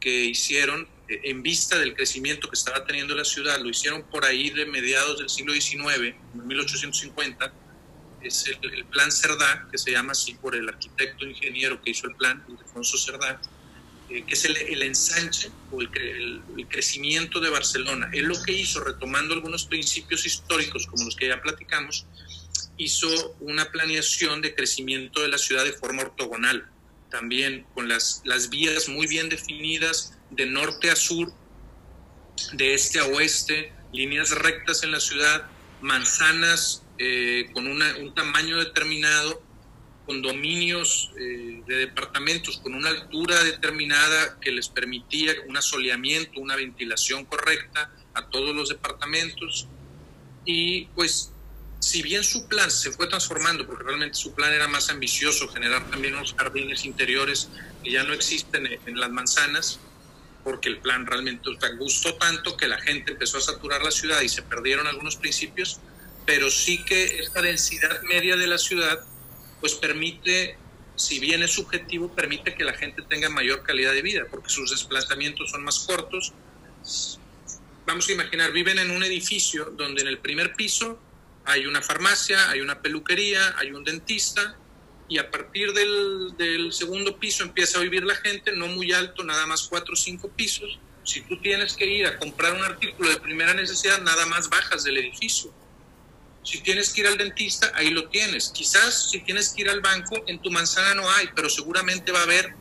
que 0.00 0.24
hicieron 0.26 0.88
eh, 1.08 1.20
en 1.24 1.42
vista 1.42 1.78
del 1.78 1.94
crecimiento 1.94 2.48
que 2.48 2.54
estaba 2.54 2.84
teniendo 2.84 3.14
la 3.14 3.24
ciudad, 3.24 3.58
lo 3.58 3.68
hicieron 3.68 4.02
por 4.04 4.24
ahí 4.24 4.50
de 4.50 4.66
mediados 4.66 5.18
del 5.18 5.28
siglo 5.28 5.52
XIX, 5.52 6.14
1850, 6.34 7.52
es 8.22 8.46
el, 8.46 8.84
plan 8.86 9.12
Cerdá, 9.12 9.68
que 9.70 9.78
se 9.78 9.92
llama 9.92 10.12
así 10.12 10.34
por 10.34 10.54
el 10.54 10.68
arquitecto 10.68 11.24
ingeniero 11.24 11.80
que 11.82 11.90
hizo 11.90 12.06
el 12.06 12.16
plan, 12.16 12.44
Alfonso 12.60 12.98
Cerdá, 12.98 13.40
eh, 14.10 14.24
que 14.26 14.34
es 14.34 14.44
el, 14.46 14.82
ensanche 14.82 15.50
o 15.70 15.82
el, 15.82 15.90
crecimiento 16.68 17.40
de 17.40 17.50
Barcelona. 17.50 18.08
Él 18.12 18.24
lo 18.24 18.42
que 18.42 18.52
hizo, 18.52 18.82
retomando 18.82 19.34
algunos 19.34 19.64
principios 19.64 20.24
históricos 20.24 20.86
como 20.86 21.04
los 21.04 21.16
que 21.16 21.28
ya 21.28 21.40
platicamos, 21.42 22.06
hizo 22.78 23.36
una 23.40 23.70
planeación 23.70 24.40
de 24.40 24.54
crecimiento 24.54 25.20
de 25.20 25.28
la 25.28 25.38
ciudad 25.38 25.64
de 25.64 25.72
forma 25.72 26.02
ortogonal, 26.02 26.68
también 27.10 27.66
con 27.74 27.88
las, 27.88 28.22
las 28.24 28.48
vías 28.48 28.88
muy 28.88 29.06
bien 29.06 29.28
definidas 29.28 30.14
de 30.30 30.46
norte 30.46 30.90
a 30.90 30.96
sur, 30.96 31.32
de 32.52 32.74
este 32.74 33.00
a 33.00 33.04
oeste, 33.06 33.72
líneas 33.92 34.30
rectas 34.30 34.82
en 34.84 34.92
la 34.92 35.00
ciudad, 35.00 35.50
manzanas 35.80 36.82
eh, 36.98 37.50
con 37.52 37.66
un 37.66 38.14
tamaño 38.14 38.58
determinado 38.58 39.42
condominios 40.08 41.10
eh, 41.18 41.62
de 41.66 41.76
departamentos 41.76 42.56
con 42.62 42.74
una 42.74 42.88
altura 42.88 43.44
determinada 43.44 44.40
que 44.40 44.50
les 44.50 44.70
permitía 44.70 45.34
un 45.46 45.54
asoleamiento, 45.58 46.40
una 46.40 46.56
ventilación 46.56 47.26
correcta 47.26 47.92
a 48.14 48.26
todos 48.30 48.56
los 48.56 48.70
departamentos. 48.70 49.68
Y 50.46 50.86
pues, 50.94 51.30
si 51.80 52.00
bien 52.00 52.24
su 52.24 52.48
plan 52.48 52.70
se 52.70 52.90
fue 52.90 53.06
transformando, 53.06 53.66
porque 53.66 53.84
realmente 53.84 54.14
su 54.14 54.34
plan 54.34 54.50
era 54.50 54.66
más 54.66 54.88
ambicioso, 54.88 55.46
generar 55.48 55.90
también 55.90 56.14
unos 56.14 56.32
jardines 56.32 56.86
interiores 56.86 57.50
que 57.84 57.92
ya 57.92 58.02
no 58.02 58.14
existen 58.14 58.66
en 58.86 58.98
las 58.98 59.10
manzanas, 59.10 59.78
porque 60.42 60.70
el 60.70 60.78
plan 60.78 61.04
realmente 61.04 61.50
gustó 61.78 62.14
tanto 62.14 62.56
que 62.56 62.66
la 62.66 62.80
gente 62.80 63.12
empezó 63.12 63.36
a 63.36 63.42
saturar 63.42 63.82
la 63.82 63.90
ciudad 63.90 64.22
y 64.22 64.30
se 64.30 64.40
perdieron 64.40 64.86
algunos 64.86 65.16
principios, 65.16 65.80
pero 66.24 66.50
sí 66.50 66.82
que 66.82 67.18
esta 67.18 67.42
densidad 67.42 68.00
media 68.04 68.36
de 68.36 68.46
la 68.46 68.56
ciudad 68.56 69.04
pues 69.60 69.74
permite, 69.74 70.56
si 70.96 71.18
bien 71.18 71.42
es 71.42 71.52
subjetivo, 71.52 72.14
permite 72.14 72.54
que 72.54 72.64
la 72.64 72.72
gente 72.74 73.02
tenga 73.02 73.28
mayor 73.28 73.62
calidad 73.62 73.92
de 73.92 74.02
vida, 74.02 74.26
porque 74.30 74.50
sus 74.50 74.70
desplazamientos 74.70 75.50
son 75.50 75.64
más 75.64 75.80
cortos. 75.80 76.32
Vamos 77.86 78.08
a 78.08 78.12
imaginar, 78.12 78.52
viven 78.52 78.78
en 78.78 78.90
un 78.90 79.02
edificio 79.02 79.72
donde 79.76 80.02
en 80.02 80.08
el 80.08 80.18
primer 80.18 80.54
piso 80.54 81.00
hay 81.44 81.66
una 81.66 81.80
farmacia, 81.80 82.50
hay 82.50 82.60
una 82.60 82.82
peluquería, 82.82 83.54
hay 83.58 83.72
un 83.72 83.82
dentista, 83.82 84.56
y 85.08 85.16
a 85.16 85.30
partir 85.30 85.72
del, 85.72 86.34
del, 86.36 86.72
segundo 86.72 87.18
piso 87.18 87.42
empieza 87.42 87.78
a 87.78 87.82
vivir 87.82 88.04
la 88.04 88.14
gente, 88.16 88.52
no 88.52 88.66
muy 88.66 88.92
alto, 88.92 89.24
nada 89.24 89.46
más 89.46 89.62
cuatro 89.62 89.94
o 89.94 89.96
cinco 89.96 90.28
pisos. 90.28 90.78
Si 91.02 91.22
tú 91.22 91.40
tienes 91.40 91.72
que 91.72 91.86
ir 91.86 92.06
a 92.06 92.18
comprar 92.18 92.52
un 92.52 92.62
artículo 92.62 93.08
de 93.08 93.18
primera 93.18 93.54
necesidad, 93.54 94.02
nada 94.02 94.26
más 94.26 94.50
bajas 94.50 94.84
del 94.84 94.98
edificio. 94.98 95.50
Si 96.42 96.60
tienes 96.62 96.92
que 96.92 97.02
ir 97.02 97.06
al 97.06 97.18
dentista, 97.18 97.70
ahí 97.74 97.90
lo 97.90 98.08
tienes. 98.08 98.50
Quizás 98.50 99.10
si 99.10 99.20
tienes 99.20 99.50
que 99.50 99.62
ir 99.62 99.70
al 99.70 99.80
banco, 99.80 100.16
en 100.26 100.40
tu 100.40 100.50
manzana 100.50 100.94
no 100.94 101.10
hay, 101.10 101.28
pero 101.34 101.50
seguramente 101.50 102.12
va 102.12 102.20
a 102.20 102.22
haber 102.22 102.54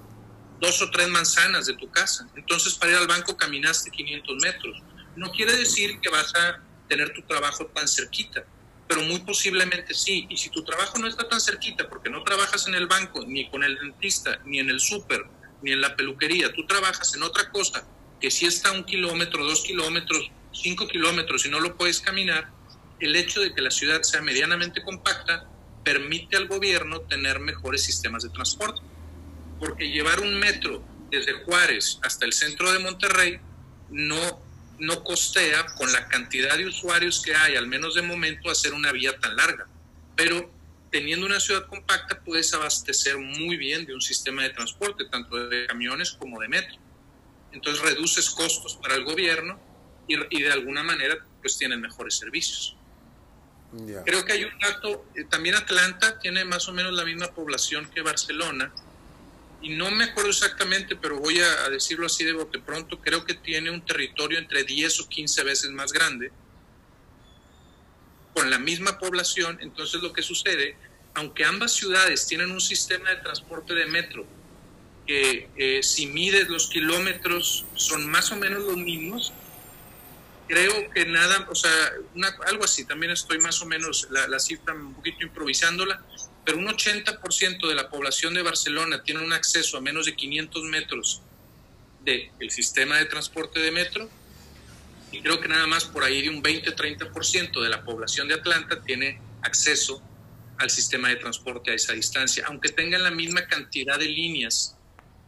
dos 0.60 0.82
o 0.82 0.90
tres 0.92 1.08
manzanas 1.10 1.66
de 1.68 1.74
tu 1.76 1.90
casa. 1.92 2.28
Entonces 2.36 2.76
para 2.76 2.92
ir 2.92 2.98
al 2.98 3.08
banco 3.08 3.38
caminaste 3.38 3.92
500 3.92 4.38
metros. 4.42 4.82
No 5.16 5.32
quiere 5.32 5.56
decir 5.56 6.00
que 6.00 6.10
vas 6.10 6.34
a 6.36 6.62
tener 6.88 7.14
tu 7.14 7.22
trabajo 7.24 7.66
tan 7.68 7.88
cerquita, 7.88 8.46
pero 8.88 9.02
muy 9.02 9.20
posiblemente 9.20 9.94
sí. 9.94 10.28
Y 10.30 10.38
si 10.38 10.50
tu 10.50 10.64
trabajo 10.64 10.98
no 10.98 11.08
está 11.08 11.28
tan 11.28 11.42
cerquita 11.42 11.88
porque 11.90 12.10
no 12.10 12.24
trabajas 12.24 12.68
en 12.68 12.76
el 12.76 12.88
banco, 12.88 13.26
ni 13.26 13.50
con 13.50 13.64
el 13.64 13.78
dentista, 13.78 14.40
ni 14.46 14.60
en 14.60 14.70
el 14.70 14.80
súper, 14.80 15.26
ni 15.62 15.72
en 15.72 15.82
la 15.82 15.96
peluquería, 15.96 16.54
tú 16.54 16.66
trabajas 16.66 17.16
en 17.16 17.24
otra 17.24 17.50
cosa 17.52 17.86
que 18.20 18.32
si 18.32 18.46
está 18.46 18.72
un 18.72 18.84
kilómetro, 18.84 19.46
dos 19.46 19.64
kilómetros, 19.64 20.32
cinco 20.52 20.88
kilómetros 20.88 21.46
y 21.46 21.50
no 21.50 21.60
lo 21.60 21.78
puedes 21.78 22.00
caminar, 22.00 22.50
el 23.00 23.16
hecho 23.16 23.42
de 23.42 23.54
que 23.54 23.62
la 23.62 23.72
ciudad 23.72 24.02
sea 24.04 24.22
medianamente 24.22 24.82
compacta 24.82 25.48
permite 25.84 26.36
al 26.36 26.48
gobierno 26.48 27.02
tener 27.02 27.40
mejores 27.40 27.84
sistemas 27.84 28.24
de 28.24 28.30
transporte. 28.30 28.82
Porque 29.60 29.90
llevar 29.90 30.20
un 30.20 30.38
metro 30.40 30.84
desde 31.10 31.34
Juárez 31.44 32.00
hasta 32.04 32.26
el 32.26 32.34
centro 32.34 32.72
de 32.72 32.80
Monterrey 32.80 33.40
no, 33.90 34.42
no 34.80 35.04
costea 35.04 35.66
con 35.78 35.92
la 35.92 36.08
cantidad 36.08 36.58
de 36.58 36.66
usuarios 36.66 37.22
que 37.22 37.36
hay, 37.36 37.56
al 37.56 37.68
menos 37.68 37.96
de 37.96 38.02
momento, 38.02 38.50
hacer 38.50 38.74
una 38.74 38.92
vía 38.92 39.18
tan 39.18 39.36
larga. 39.36 39.68
Pero 40.16 40.52
teniendo 40.92 41.26
una 41.26 41.40
ciudad 41.40 41.68
compacta 41.68 42.20
puedes 42.22 42.54
abastecer 42.54 43.18
muy 43.18 43.58
bien 43.58 43.86
de 43.86 43.94
un 43.94 44.02
sistema 44.02 44.44
de 44.44 44.50
transporte, 44.50 45.06
tanto 45.06 45.48
de 45.48 45.68
camiones 45.68 46.12
como 46.12 46.40
de 46.40 46.48
metro. 46.48 46.76
Entonces 47.52 47.82
reduces 47.84 48.30
costos 48.30 48.76
para 48.76 48.96
el 48.96 49.04
gobierno 49.04 49.60
y, 50.08 50.16
y 50.38 50.44
de 50.44 50.52
alguna 50.52 50.84
manera 50.84 51.18
pues 51.42 51.58
tienen 51.58 51.82
mejores 51.82 52.16
servicios. 52.16 52.76
Creo 54.06 54.26
que 54.26 54.34
hay 54.34 54.44
un 54.44 54.58
dato, 54.60 55.06
eh, 55.16 55.24
también 55.26 55.56
Atlanta 55.56 56.20
tiene 56.20 56.46
más 56.46 56.68
o 56.68 56.74
menos 56.74 56.94
la 56.94 57.06
misma 57.06 57.28
población 57.28 57.90
que 57.94 58.02
Barcelona, 58.02 58.72
y 59.62 59.70
no 59.70 59.90
me 59.92 60.06
acuerdo 60.06 60.30
exactamente, 60.30 60.96
pero 60.96 61.20
voy 61.20 61.40
a, 61.40 61.70
decirlo 61.70 62.06
así 62.06 62.24
de 62.24 62.34
bote 62.34 62.60
pronto, 62.60 63.00
creo 63.02 63.26
que 63.26 63.34
tiene 63.34 63.72
un 63.72 63.84
territorio 63.84 64.38
entre 64.38 64.64
10 64.64 65.02
o 65.02 65.10
15 65.10 65.44
veces 65.44 65.72
más 65.72 65.92
grande, 65.92 66.32
con 68.34 68.50
la 68.50 68.60
misma 68.60 69.00
población, 69.00 69.58
entonces 69.62 70.02
lo 70.02 70.14
que 70.14 70.22
sucede, 70.22 70.78
aunque 71.16 71.44
ambas 71.44 71.74
ciudades 71.74 72.28
tienen 72.28 72.52
un 72.52 72.62
sistema 72.62 73.10
de 73.10 73.18
transporte 73.18 73.74
de 73.74 73.88
metro, 73.88 74.28
que 75.08 75.50
eh, 75.58 75.82
si 75.82 76.06
mides 76.08 76.50
los 76.50 76.68
kilómetros 76.68 77.66
son 77.76 78.08
más 78.08 78.32
o 78.32 78.36
menos 78.36 78.64
los 78.64 78.78
mismos, 78.78 79.34
creo 80.48 80.90
que 80.92 81.06
nada, 81.06 81.48
o 81.50 81.56
sea, 81.56 81.72
algo 82.46 82.64
así, 82.64 82.86
también 82.86 83.12
estoy 83.12 83.40
más 83.40 83.62
o 83.62 83.66
menos 83.66 84.08
la, 84.10 84.40
cifra 84.40 84.74
un 84.74 84.94
poquito 84.94 85.24
improvisándola, 85.24 86.02
pero 86.46 86.58
un 86.58 86.68
80% 86.68 87.68
de 87.68 87.76
la 87.76 87.90
población 87.90 88.34
de 88.34 88.42
Barcelona 88.42 89.04
tiene 89.04 89.24
un 89.24 89.34
acceso 89.34 89.78
a 89.78 89.82
menos 89.82 90.06
de 90.06 90.16
500 90.16 90.64
metros 90.64 91.22
del 92.04 92.52
sistema 92.52 92.98
de 92.98 93.06
transporte 93.06 93.60
de 93.60 93.72
metro, 93.72 94.10
y 95.12 95.22
creo 95.22 95.40
que 95.40 95.48
nada 95.48 95.68
más 95.68 95.86
por 95.86 96.04
ahí 96.04 96.22
de 96.22 96.30
un 96.30 96.42
20-30% 96.42 97.62
de 97.62 97.70
la 97.70 97.84
población 97.84 98.28
de 98.28 98.36
Atlanta 98.36 98.82
tiene 98.82 99.20
acceso 99.42 100.02
al 100.58 100.70
sistema 100.70 101.10
de 101.10 101.18
transporte 101.18 101.72
a 101.72 101.74
esa 101.76 101.94
distancia, 101.94 102.46
aunque 102.48 102.70
tengan 102.70 103.04
la 103.04 103.12
misma 103.12 103.46
cantidad 103.48 104.00
de 104.00 104.06
líneas 104.06 104.76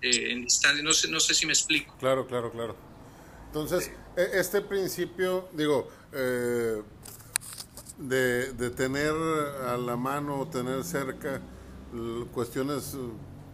eh, 0.01 0.31
en 0.31 0.43
distancia. 0.43 0.83
No 0.83 0.91
sé, 0.91 1.07
no 1.09 1.19
sé 1.19 1.33
si 1.33 1.45
me 1.45 1.53
explico. 1.53 1.95
Claro, 1.99 2.25
claro, 2.27 2.51
claro. 2.51 2.75
Entonces, 3.47 3.91
este 4.19 4.61
principio, 4.61 5.47
digo, 5.53 5.87
eh, 6.11 6.81
de, 7.97 8.53
de, 8.53 8.69
tener 8.69 9.13
a 9.67 9.77
la 9.77 9.95
mano, 9.95 10.47
tener 10.47 10.83
cerca 10.83 11.41
cuestiones 12.33 12.95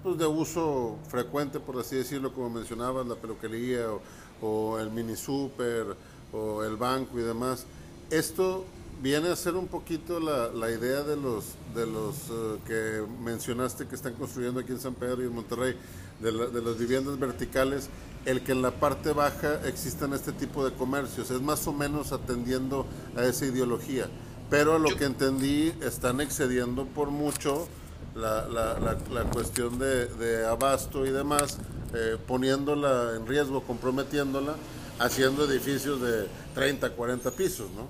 pues, 0.04 0.18
de 0.18 0.26
uso 0.26 0.98
frecuente, 1.08 1.60
por 1.60 1.80
así 1.80 1.96
decirlo, 1.96 2.34
como 2.34 2.50
mencionabas, 2.50 3.08
la 3.08 3.16
peluquería 3.16 3.92
o, 3.92 4.02
o 4.42 4.80
el 4.80 4.92
mini 4.92 5.16
super 5.16 5.96
o 6.32 6.64
el 6.64 6.76
banco 6.76 7.20
y 7.20 7.24
demás. 7.24 7.66
Esto 8.10 8.66
viene 9.02 9.30
a 9.30 9.36
ser 9.36 9.56
un 9.56 9.68
poquito 9.68 10.20
la, 10.20 10.48
la 10.50 10.72
idea 10.72 11.04
de 11.04 11.16
los, 11.16 11.56
de 11.74 11.86
los 11.86 12.16
eh, 12.30 12.58
que 12.66 13.04
mencionaste 13.24 13.88
que 13.88 13.96
están 13.96 14.14
construyendo 14.14 14.60
aquí 14.60 14.72
en 14.72 14.80
San 14.80 14.94
Pedro 14.94 15.22
y 15.24 15.26
en 15.26 15.34
Monterrey, 15.34 15.76
de, 16.20 16.32
de 16.32 16.62
las 16.62 16.78
viviendas 16.78 17.20
verticales, 17.20 17.90
el 18.26 18.42
que 18.42 18.52
en 18.52 18.62
la 18.62 18.72
parte 18.72 19.14
baja 19.14 19.62
existan 19.68 20.14
este 20.14 20.32
tipo 20.32 20.68
de 20.68 20.76
comercios. 20.76 21.32
Es 21.32 21.42
más 21.42 21.68
o 21.68 21.74
menos 21.74 22.12
atendiendo 22.12 22.88
a 23.16 23.24
esa 23.24 23.46
ideología. 23.46 24.08
Pero 24.50 24.76
a 24.76 24.80
lo 24.80 24.96
que 24.96 25.06
entendí, 25.06 25.74
están 25.82 26.22
excediendo 26.22 26.86
por 26.86 27.10
mucho 27.10 27.68
la, 28.16 28.48
la, 28.48 28.98
la, 29.12 29.24
cuestión 29.26 29.78
de, 29.80 30.08
de, 30.08 30.46
abasto 30.46 31.06
y 31.06 31.12
demás, 31.12 31.58
eh, 31.94 32.18
poniéndola 32.28 33.16
en 33.16 33.28
riesgo, 33.28 33.64
comprometiéndola 33.64 34.56
haciendo 35.00 35.50
edificios 35.50 36.02
de 36.02 36.28
30, 36.54 36.92
40 36.92 37.32
pisos, 37.32 37.70
¿no? 37.72 37.90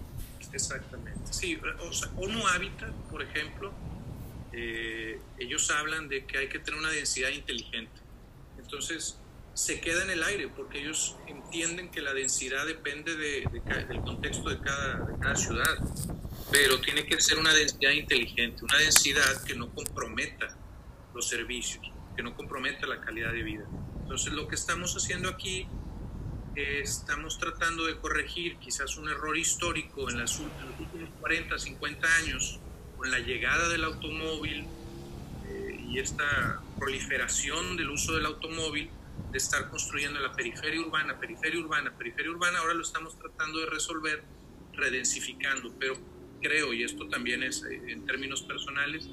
Exactamente. 0.52 1.22
Sí, 1.32 1.60
o 1.88 1.94
sea, 1.94 2.10
ONU 2.18 2.48
Habitat, 2.48 2.92
por 3.12 3.22
ejemplo, 3.22 3.72
eh, 4.54 5.20
ellos 5.38 5.70
hablan 5.72 6.08
de 6.08 6.26
que 6.26 6.38
hay 6.38 6.50
que 6.50 6.60
tener 6.60 6.80
una 6.80 6.90
densidad 6.90 7.30
inteligente. 7.30 7.92
Entonces, 8.58 9.18
se 9.56 9.80
queda 9.80 10.04
en 10.04 10.10
el 10.12 10.22
aire 10.22 10.50
porque 10.50 10.80
ellos 10.80 11.16
entienden 11.28 11.90
que 11.90 12.02
la 12.02 12.14
densidad 12.14 12.68
depende 12.68 13.16
de, 13.16 13.50
del 13.88 14.02
contexto 14.02 14.50
de 14.50 14.60
cada, 14.60 15.06
de 15.06 15.18
cada 15.18 15.36
ciudad, 15.36 15.78
pero 16.52 16.80
tiene 16.82 17.06
que 17.06 17.20
ser 17.22 17.40
una 17.40 17.54
densidad 17.54 17.92
inteligente, 17.92 18.66
una 18.66 18.78
densidad 18.78 19.44
que 19.46 19.56
no 19.56 19.74
comprometa 19.74 20.58
los 21.14 21.30
servicios, 21.30 21.90
que 22.18 22.22
no 22.22 22.36
comprometa 22.36 22.86
la 22.86 23.00
calidad 23.00 23.32
de 23.32 23.44
vida. 23.44 23.66
Entonces, 24.02 24.34
lo 24.34 24.46
que 24.50 24.56
estamos 24.56 24.94
haciendo 24.94 25.30
aquí 25.30 25.66
estamos 26.56 27.38
tratando 27.38 27.86
de 27.86 27.98
corregir 27.98 28.58
quizás 28.58 28.98
un 28.98 29.10
error 29.10 29.38
histórico 29.38 30.10
en, 30.10 30.18
las, 30.18 30.40
los 30.40 30.80
últimos 30.80 31.10
40, 31.22 31.58
50 31.58 32.16
años 32.18 32.60
con 32.98 33.10
la 33.10 33.20
llegada 33.20 33.70
del 33.70 33.84
automóvil 33.84 34.66
eh, 35.48 35.86
y 35.90 36.00
esta 36.00 36.62
proliferación 36.78 37.78
del 37.78 37.90
uso 37.90 38.14
del 38.14 38.26
automóvil, 38.26 38.90
de 39.32 39.38
estar 39.38 39.70
construyendo 39.70 40.20
la 40.20 40.32
periferia 40.34 40.82
urbana, 40.82 41.20
periferia 41.20 41.60
urbana, 41.60 41.96
periferia 41.98 42.32
urbana, 42.32 42.60
ahora 42.60 42.74
lo 42.74 42.82
estamos 42.82 43.18
tratando 43.18 43.60
de 43.60 43.66
resolver 43.68 44.24
redensificando, 44.74 45.74
pero 45.80 45.96
creo, 46.42 46.74
y 46.74 46.84
esto 46.84 47.08
también 47.10 47.44
es 47.44 47.64
eh, 47.64 47.82
en 47.88 48.06
términos 48.06 48.42
personales, 48.42 49.10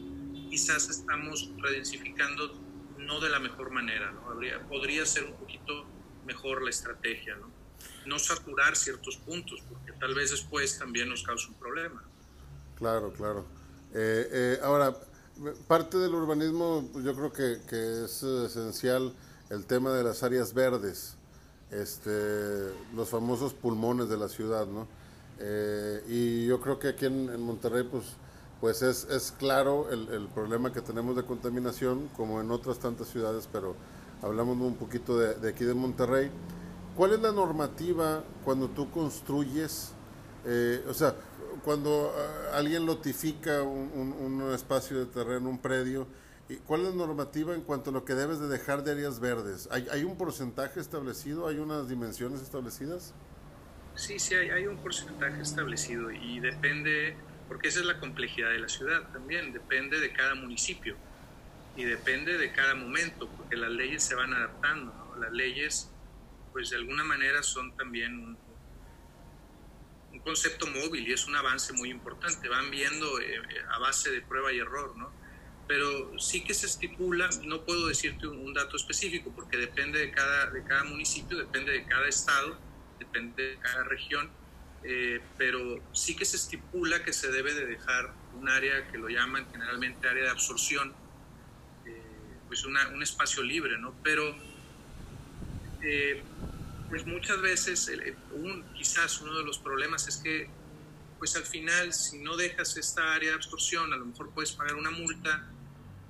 quizás 0.50 0.88
estamos 0.88 1.50
redensificando 1.58 2.52
no 2.98 3.20
de 3.20 3.30
la 3.30 3.40
mejor 3.40 3.70
manera, 3.70 4.12
¿no? 4.12 4.30
Habría, 4.30 4.60
podría 4.68 5.04
ser 5.06 5.24
un 5.24 5.34
poquito 5.34 5.84
mejor 6.26 6.62
la 6.62 6.70
estrategia, 6.70 7.36
¿no? 7.36 7.50
No 8.06 8.18
saturar 8.18 8.76
ciertos 8.76 9.16
puntos, 9.16 9.62
porque 9.68 9.92
tal 9.92 10.14
vez 10.14 10.30
después 10.30 10.78
también 10.78 11.08
nos 11.08 11.22
causa 11.22 11.48
un 11.48 11.54
problema. 11.54 12.02
Claro, 12.76 13.12
claro. 13.12 13.46
Eh, 13.94 14.28
eh, 14.32 14.58
ahora, 14.62 14.96
parte 15.66 15.98
del 15.98 16.14
urbanismo, 16.14 16.88
pues, 16.92 17.04
yo 17.04 17.14
creo 17.14 17.32
que, 17.32 17.66
que, 17.68 18.04
es 18.04 18.22
esencial 18.22 19.14
el 19.52 19.66
tema 19.66 19.92
de 19.92 20.02
las 20.02 20.22
áreas 20.22 20.54
verdes, 20.54 21.14
este, 21.70 22.70
los 22.94 23.10
famosos 23.10 23.52
pulmones 23.52 24.08
de 24.08 24.16
la 24.16 24.28
ciudad, 24.28 24.66
¿no? 24.66 24.88
Eh, 25.38 26.02
y 26.08 26.46
yo 26.46 26.58
creo 26.58 26.78
que 26.78 26.88
aquí 26.88 27.04
en, 27.04 27.28
en 27.28 27.42
Monterrey, 27.42 27.82
pues, 27.84 28.04
pues 28.62 28.80
es, 28.80 29.04
es 29.10 29.30
claro 29.38 29.90
el, 29.90 30.08
el, 30.08 30.26
problema 30.28 30.72
que 30.72 30.80
tenemos 30.80 31.16
de 31.16 31.24
contaminación, 31.24 32.08
como 32.16 32.40
en 32.40 32.50
otras 32.50 32.78
tantas 32.78 33.08
ciudades, 33.08 33.46
pero 33.52 33.76
hablamos 34.22 34.56
un 34.56 34.76
poquito 34.76 35.18
de, 35.18 35.46
aquí 35.46 35.64
de 35.64 35.74
Monterrey. 35.74 36.30
¿Cuál 36.96 37.12
es 37.12 37.20
la 37.20 37.32
normativa 37.32 38.24
cuando 38.46 38.68
tú 38.68 38.90
construyes, 38.90 39.90
eh, 40.46 40.82
o 40.88 40.94
sea, 40.94 41.14
cuando 41.62 42.10
ah, 42.16 42.56
alguien 42.56 42.86
notifica 42.86 43.62
un, 43.62 44.50
espacio 44.54 44.98
de 44.98 45.06
terreno, 45.06 45.50
un 45.50 45.58
predio, 45.58 46.06
¿cuál 46.66 46.82
es 46.82 46.88
la 46.88 47.06
normativa 47.06 47.54
en 47.54 47.62
cuanto 47.62 47.90
a 47.90 47.92
lo 47.92 48.04
que 48.04 48.14
debes 48.14 48.40
de 48.40 48.48
dejar 48.48 48.84
de 48.84 48.92
áreas 48.92 49.20
verdes? 49.20 49.68
¿Hay, 49.70 49.86
hay 49.90 50.04
un 50.04 50.16
porcentaje 50.16 50.80
establecido? 50.80 51.46
¿Hay 51.46 51.58
unas 51.58 51.88
dimensiones 51.88 52.42
establecidas? 52.42 53.14
Sí, 53.94 54.18
sí, 54.18 54.34
hay, 54.34 54.66
un 54.66 54.78
porcentaje 54.78 55.42
establecido 55.42 56.10
y 56.10 56.40
depende, 56.40 57.14
porque 57.46 57.68
esa 57.68 57.80
es 57.80 57.86
la 57.86 58.00
complejidad 58.00 58.50
de 58.50 58.58
la 58.58 58.68
ciudad 58.68 59.12
también, 59.12 59.52
depende 59.52 60.00
de 60.00 60.12
cada 60.12 60.34
municipio 60.34 60.96
y 61.76 61.84
depende 61.84 62.38
de 62.38 62.52
cada 62.52 62.74
momento, 62.74 63.28
porque 63.36 63.56
las 63.56 63.70
leyes 63.70 64.02
se 64.02 64.14
van 64.14 64.32
adaptando. 64.32 65.14
Las 65.20 65.32
leyes, 65.32 65.90
pues 66.52 66.70
de 66.70 66.76
alguna 66.76 67.04
manera 67.04 67.42
son 67.42 67.76
también 67.76 68.36
un, 70.12 70.20
concepto 70.24 70.66
móvil 70.66 71.08
y 71.08 71.12
es 71.12 71.26
un 71.26 71.34
avance 71.34 71.72
muy 71.72 71.90
importante. 71.90 72.48
Van 72.48 72.70
viendo 72.70 73.20
eh, 73.20 73.42
a 73.70 73.78
base 73.78 74.10
de 74.10 74.22
prueba 74.22 74.52
y 74.52 74.58
error, 74.58 74.96
¿no? 74.96 75.10
Pero 75.72 76.12
sí 76.18 76.44
que 76.44 76.52
se 76.52 76.66
estipula, 76.66 77.30
no 77.44 77.64
puedo 77.64 77.86
decirte 77.86 78.26
un, 78.26 78.52
dato 78.52 78.76
específico, 78.76 79.32
porque 79.34 79.56
depende 79.56 79.98
de 80.00 80.10
cada, 80.10 80.50
de 80.50 80.62
cada 80.64 80.84
municipio, 80.84 81.38
depende 81.38 81.72
de 81.72 81.86
cada 81.86 82.06
estado, 82.08 82.58
depende 82.98 83.42
de 83.42 83.56
cada 83.56 83.82
región, 83.84 84.30
eh, 84.84 85.22
pero 85.38 85.82
sí 85.92 86.14
que 86.14 86.26
se 86.26 86.36
estipula 86.36 87.02
que 87.02 87.14
se 87.14 87.30
debe 87.30 87.54
de 87.54 87.64
dejar 87.64 88.12
un 88.38 88.50
área 88.50 88.86
que 88.88 88.98
lo 88.98 89.08
llaman 89.08 89.46
generalmente 89.50 90.06
área 90.06 90.24
de 90.24 90.30
absorción, 90.30 90.92
pues 92.48 92.66
un 92.66 93.02
espacio 93.02 93.42
libre, 93.42 93.78
¿no? 93.78 93.94
Pero 94.02 94.36
eh, 95.80 96.22
pues 96.90 97.06
muchas 97.06 97.40
veces, 97.40 97.90
un, 98.32 98.62
quizás 98.74 99.22
uno 99.22 99.38
de 99.38 99.44
los 99.44 99.56
problemas 99.56 100.06
es 100.06 100.18
que 100.18 100.50
pues 101.18 101.34
al 101.34 101.44
final 101.44 101.94
si 101.94 102.18
no 102.18 102.36
dejas 102.36 102.76
esta 102.76 103.14
área 103.14 103.30
de 103.30 103.36
absorción, 103.36 103.90
a 103.94 103.96
lo 103.96 104.04
mejor 104.04 104.34
puedes 104.34 104.52
pagar 104.52 104.74
una 104.74 104.90
multa 104.90 105.48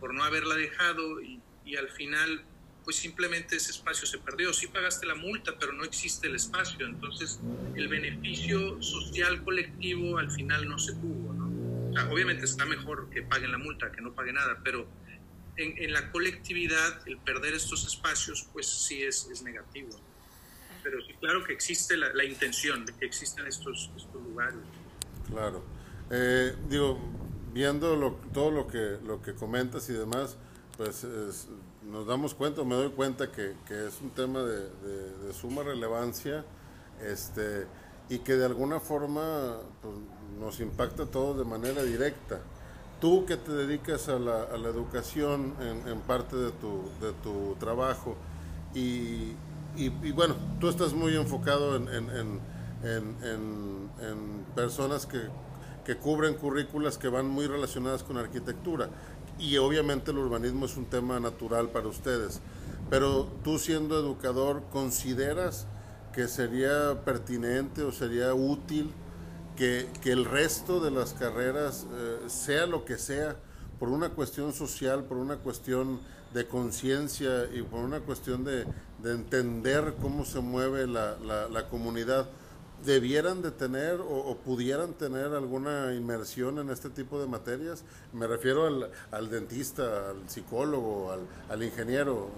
por 0.02 0.12
no 0.12 0.24
haberla 0.24 0.56
dejado 0.56 1.22
y, 1.22 1.40
y 1.64 1.76
al 1.76 1.88
final 1.88 2.44
pues 2.84 2.96
simplemente 2.96 3.54
ese 3.54 3.70
espacio 3.70 4.04
se 4.04 4.18
perdió. 4.18 4.52
Sí 4.52 4.66
pagaste 4.66 5.06
la 5.06 5.14
multa, 5.14 5.52
pero 5.60 5.72
no 5.72 5.84
existe 5.84 6.26
el 6.26 6.34
espacio. 6.34 6.84
Entonces, 6.84 7.38
el 7.76 7.86
beneficio 7.86 8.82
social 8.82 9.44
colectivo 9.44 10.18
al 10.18 10.32
final 10.32 10.68
no 10.68 10.76
se 10.80 10.92
tuvo, 10.94 11.32
¿no? 11.32 11.90
O 11.90 11.92
sea, 11.92 12.10
obviamente 12.10 12.44
está 12.44 12.64
mejor 12.64 13.08
que 13.10 13.22
paguen 13.22 13.52
la 13.52 13.58
multa, 13.58 13.92
que 13.92 14.00
no 14.00 14.12
pague 14.12 14.32
nada, 14.32 14.58
pero 14.64 14.88
en, 15.56 15.92
la 15.92 16.10
colectividad 16.10 17.06
el 17.06 17.18
perder 17.18 17.54
estos 17.54 17.86
espacios 17.86 18.48
pues 18.52 18.66
sí 18.66 19.04
es, 19.04 19.28
es 19.30 19.42
negativo. 19.42 19.90
Pero 20.82 21.00
sí, 21.02 21.14
claro 21.20 21.44
que 21.44 21.52
existe 21.52 21.96
la, 21.96 22.12
la 22.12 22.24
intención 22.24 22.84
de 22.84 22.92
que 22.96 23.06
existan 23.06 23.46
estos, 23.46 23.92
estos 23.96 24.20
lugares. 24.20 24.58
Claro. 25.28 25.64
Eh, 26.10 26.56
digo, 26.68 26.98
viendo 27.52 27.96
lo, 27.96 28.12
todo 28.32 28.50
lo 28.50 28.66
que, 28.66 28.98
lo 29.04 29.20
que 29.22 29.34
comentas 29.34 29.88
y 29.90 29.92
demás, 29.92 30.36
pues 30.76 31.06
nos 31.90 32.06
damos 32.06 32.34
cuenta, 32.34 32.64
me 32.64 32.74
doy 32.74 32.90
cuenta 32.90 33.30
que, 33.30 33.54
que 33.66 33.86
es 33.86 34.00
un 34.00 34.10
tema 34.10 34.40
de, 34.40 34.60
de, 34.60 35.32
suma 35.32 35.62
relevancia 35.62 36.44
este, 37.02 37.66
y 38.08 38.18
que 38.20 38.36
de 38.36 38.46
alguna 38.46 38.80
forma 38.80 39.58
pues, 39.80 39.94
nos 40.40 40.60
impacta 40.60 41.04
a 41.04 41.06
todos 41.06 41.38
de 41.38 41.44
manera 41.44 41.82
directa. 41.82 42.40
Tú 43.00 43.26
que 43.26 43.36
te 43.36 43.52
dedicas 43.52 44.08
a 44.08 44.18
la, 44.18 44.44
a 44.44 44.56
la 44.56 44.68
educación 44.68 45.54
en, 45.60 46.00
parte 46.02 46.36
de 46.36 46.52
tu, 46.52 46.84
de 47.00 47.12
tu 47.24 47.56
trabajo 47.58 48.14
y, 48.74 49.34
y, 49.76 50.12
bueno, 50.12 50.36
tú 50.60 50.68
estás 50.68 50.92
muy 50.92 51.16
enfocado 51.16 51.74
en, 51.74 51.88
en, 51.88 52.40
en 52.84 54.44
personas 54.54 55.04
que, 55.06 55.18
que, 55.84 55.96
cubren 55.96 56.34
currículas 56.34 56.98
que 56.98 57.08
van 57.08 57.28
muy 57.28 57.46
relacionadas 57.46 58.02
con 58.02 58.16
arquitectura. 58.16 58.88
Y 59.38 59.56
obviamente 59.56 60.10
el 60.10 60.18
urbanismo 60.18 60.66
es 60.66 60.76
un 60.76 60.86
tema 60.86 61.18
natural 61.18 61.70
para 61.70 61.88
ustedes, 61.88 62.40
pero 62.90 63.28
tú 63.42 63.58
siendo 63.58 63.98
educador, 63.98 64.62
¿consideras 64.70 65.66
que 66.12 66.28
sería 66.28 67.02
pertinente 67.04 67.82
o 67.82 67.92
sería 67.92 68.34
útil 68.34 68.92
que, 69.56 69.88
que 70.02 70.12
el 70.12 70.24
resto 70.24 70.80
de 70.80 70.90
las 70.90 71.14
carreras, 71.14 71.86
eh, 71.92 72.18
sea 72.28 72.66
lo 72.66 72.84
que 72.84 72.98
sea, 72.98 73.36
por 73.78 73.88
una 73.88 74.10
cuestión 74.10 74.52
social, 74.52 75.04
por 75.04 75.16
una 75.16 75.38
cuestión 75.38 75.98
de 76.32 76.46
conciencia 76.46 77.48
y 77.52 77.62
por 77.62 77.80
una 77.80 78.00
cuestión 78.00 78.44
de, 78.44 78.66
entender 79.04 79.94
cómo 80.00 80.24
se 80.24 80.38
mueve 80.38 80.86
la, 80.86 81.16
la, 81.50 81.68
comunidad, 81.68 82.28
debieran 82.84 83.42
de 83.42 83.50
tener 83.50 84.00
o, 84.00 84.36
pudieran 84.44 84.94
tener 84.94 85.26
alguna 85.26 85.94
inmersión 85.94 86.58
en 86.58 86.70
este 86.70 86.90
tipo 86.90 87.20
de 87.20 87.26
materias? 87.26 87.84
Me 88.12 88.26
refiero 88.26 88.66
al, 88.66 88.90
al 89.10 89.30
dentista, 89.30 90.10
al 90.10 90.28
psicólogo, 90.28 91.12
al, 91.12 91.20
al 91.48 91.62
ingeniero. 91.62 92.30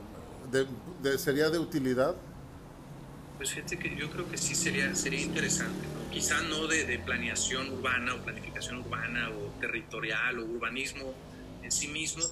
De, 0.50 1.18
¿Sería 1.18 1.50
de 1.50 1.58
utilidad? 1.58 2.14
Pues 3.36 3.50
fíjate 3.50 3.78
que 3.78 3.96
yo 3.96 4.10
creo 4.10 4.28
que 4.30 4.38
sí 4.38 4.54
sería, 4.54 4.94
sería 4.94 5.20
interesante, 5.20 5.86
quizá 6.12 6.40
no 6.42 6.66
de, 6.68 6.84
de, 6.84 6.98
planeación 6.98 7.68
urbana 7.72 8.14
o 8.14 8.18
planificación 8.18 8.78
urbana 8.78 9.30
o 9.30 9.60
territorial 9.60 10.38
o 10.38 10.44
urbanismo 10.44 11.12
en 11.62 11.72
sí 11.72 11.88
mismo, 11.88 12.24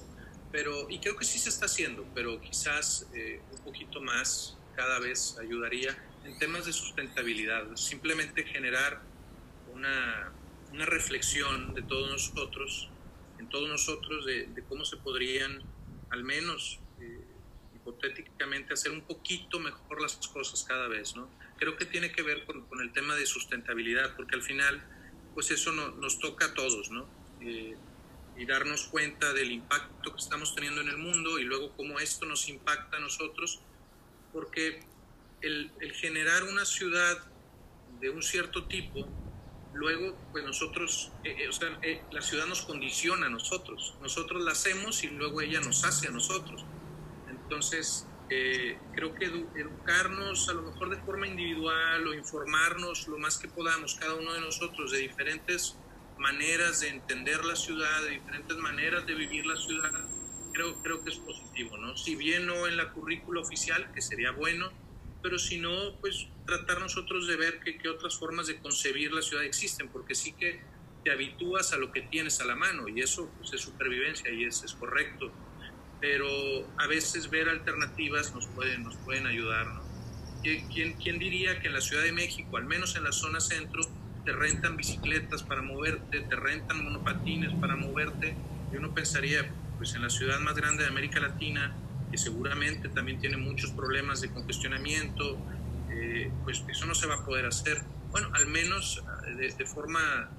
pero, 0.51 0.89
y 0.89 0.99
creo 0.99 1.17
que 1.17 1.25
sí 1.25 1.39
se 1.39 1.49
está 1.49 1.65
haciendo, 1.65 2.05
pero 2.13 2.39
quizás 2.39 3.07
eh, 3.13 3.41
un 3.51 3.57
poquito 3.63 3.99
más 4.01 4.55
cada 4.75 4.99
vez 4.99 5.37
ayudaría 5.39 5.95
en 6.25 6.37
temas 6.39 6.65
de 6.65 6.73
sustentabilidad, 6.73 7.75
simplemente 7.75 8.43
generar 8.43 9.01
una, 9.73 10.31
una 10.71 10.85
reflexión 10.85 11.73
de 11.73 11.81
todos 11.83 12.09
nosotros, 12.09 12.89
en 13.39 13.49
todos 13.49 13.69
nosotros, 13.69 14.25
de, 14.25 14.63
cómo 14.67 14.85
se 14.85 14.97
podrían 14.97 15.61
al 16.09 16.23
menos 16.23 16.79
hipotéticamente 17.83 18.73
hacer 18.73 18.91
un 18.91 19.01
poquito 19.01 19.59
mejor 19.59 20.01
las 20.01 20.15
cosas 20.27 20.63
cada 20.63 20.87
vez, 20.87 21.15
¿no? 21.15 21.29
Creo 21.57 21.75
que 21.75 21.85
tiene 21.85 22.11
que 22.11 22.21
ver 22.21 22.45
con, 22.45 22.65
el 22.81 22.93
tema 22.93 23.15
de 23.15 23.25
sustentabilidad, 23.25 24.15
porque 24.15 24.35
al 24.35 24.41
final, 24.41 24.81
pues 25.33 25.51
eso 25.51 25.71
no, 25.73 25.89
nos 25.91 26.19
toca 26.19 26.45
a 26.45 26.53
todos, 26.53 26.91
¿no? 26.91 27.05
Eh, 27.41 27.75
y 28.37 28.45
darnos 28.45 28.85
cuenta 28.85 29.33
del 29.33 29.51
impacto 29.51 30.11
que 30.13 30.19
estamos 30.19 30.55
teniendo 30.55 30.81
en 30.81 30.89
el 30.89 30.97
mundo 30.97 31.39
y 31.39 31.43
luego 31.43 31.71
cómo 31.75 31.99
esto 31.99 32.25
nos 32.25 32.47
impacta 32.49 32.97
a 32.97 32.99
nosotros, 32.99 33.59
porque 34.33 34.83
el, 35.41 35.71
generar 35.93 36.43
una 36.43 36.65
ciudad 36.65 37.17
de 38.01 38.09
un 38.09 38.23
cierto 38.23 38.65
tipo, 38.65 39.07
luego 39.73 40.17
pues 40.31 40.43
nosotros, 40.43 41.11
eh, 41.23 41.35
eh, 41.39 41.47
o 41.47 41.53
sea, 41.53 41.79
la 42.11 42.21
ciudad 42.21 42.47
nos 42.47 42.63
condiciona 42.63 43.27
a 43.27 43.29
nosotros, 43.29 43.95
nosotros 44.01 44.43
la 44.43 44.51
hacemos 44.51 45.03
y 45.03 45.07
luego 45.07 45.41
ella 45.41 45.61
nos 45.61 45.83
hace 45.85 46.07
a 46.07 46.11
nosotros. 46.11 46.65
Entonces, 47.29 48.07
eh, 48.29 48.77
creo 48.93 49.13
que 49.13 49.25
educarnos 49.25 50.49
a 50.49 50.53
lo 50.53 50.63
mejor 50.63 50.89
de 50.89 50.97
forma 51.03 51.27
individual 51.27 52.07
o 52.07 52.13
informarnos 52.13 53.07
lo 53.07 53.19
más 53.19 53.37
que 53.37 53.47
podamos, 53.47 53.95
cada 53.95 54.15
uno 54.15 54.33
de 54.33 54.41
nosotros, 54.41 54.91
de 54.91 54.99
diferentes 54.99 55.75
maneras 56.17 56.79
de 56.79 56.89
entender 56.89 57.43
la 57.43 57.55
ciudad, 57.55 58.01
de 58.03 58.11
diferentes 58.11 58.57
maneras 58.57 59.05
de 59.05 59.13
vivir 59.13 59.45
la 59.45 59.57
ciudad, 59.57 59.91
creo, 60.53 60.81
creo 60.81 61.03
que 61.03 61.09
es 61.09 61.17
positivo, 61.17 61.77
¿no? 61.77 61.97
Si 61.97 62.15
bien 62.15 62.45
no 62.45 62.67
en 62.67 62.77
la 62.77 62.91
currícula 62.91 63.41
oficial, 63.41 63.91
que 63.93 64.01
sería 64.01 64.31
bueno, 64.31 64.71
pero 65.21 65.39
si 65.39 65.57
no, 65.57 65.97
pues 65.99 66.27
tratar 66.45 66.79
nosotros 66.79 67.27
de 67.27 67.35
ver 67.35 67.59
qué 67.59 67.89
otras 67.89 68.17
formas 68.17 68.47
de 68.47 68.59
concebir 68.59 69.11
la 69.11 69.21
ciudad 69.21 69.43
existen, 69.43 69.89
porque 69.89 70.15
sí 70.15 70.33
que 70.33 70.61
te 71.03 71.11
habitúas 71.11 71.73
a 71.73 71.77
lo 71.77 71.91
que 71.91 72.01
tienes 72.01 72.39
a 72.39 72.45
la 72.45 72.55
mano 72.55 72.87
y 72.87 73.01
eso 73.01 73.29
pues, 73.37 73.53
es 73.53 73.61
supervivencia 73.61 74.31
y 74.31 74.45
es, 74.45 74.63
es 74.63 74.73
correcto 74.73 75.31
pero 76.03 76.27
a 76.79 76.85
veces 76.85 77.29
ver 77.29 77.47
alternativas 77.47 78.35
nos 78.35 78.45
pueden, 78.47 78.83
nos 78.83 78.97
pueden 78.97 79.25
ayudar. 79.25 79.67
¿no? 79.67 79.81
¿Quién, 80.41 80.97
¿Quién 81.01 81.17
diría 81.17 81.61
que 81.61 81.67
en 81.67 81.73
la 81.73 81.79
Ciudad 81.79 82.03
de 82.03 82.11
México, 82.11 82.57
al 82.57 82.65
menos 82.65 82.97
en 82.97 83.05
la 83.05 83.13
zona 83.13 83.39
centro, 83.39 83.83
te 84.25 84.33
rentan 84.33 84.75
bicicletas 84.75 85.43
para 85.43 85.61
moverte, 85.61 86.19
te 86.19 86.35
rentan 86.35 86.83
monopatines 86.83 87.53
para 87.53 87.77
moverte? 87.77 88.35
Y 88.73 88.75
uno 88.75 88.93
pensaría, 88.93 89.49
pues 89.83 89.95
en 89.95 90.01
la 90.01 90.09
ciudad 90.09 90.39
más 90.39 90.55
grande 90.55 90.83
de 90.83 90.89
América 90.89 91.19
Latina, 91.19 91.75
que 92.09 92.17
seguramente 92.17 92.87
también 92.87 93.19
tiene 93.19 93.35
muchos 93.35 93.71
problemas 93.71 94.21
de 94.21 94.31
congestionamiento, 94.31 95.37
eh, 95.91 96.31
pues 96.45 96.63
eso 96.69 96.85
no 96.85 96.95
se 96.95 97.05
va 97.05 97.15
a 97.15 97.25
poder 97.25 97.45
hacer. 97.45 97.81
Bueno, 98.09 98.29
al 98.31 98.47
menos 98.47 99.03
de, 99.37 99.49
de 99.49 99.65
forma 99.65 100.29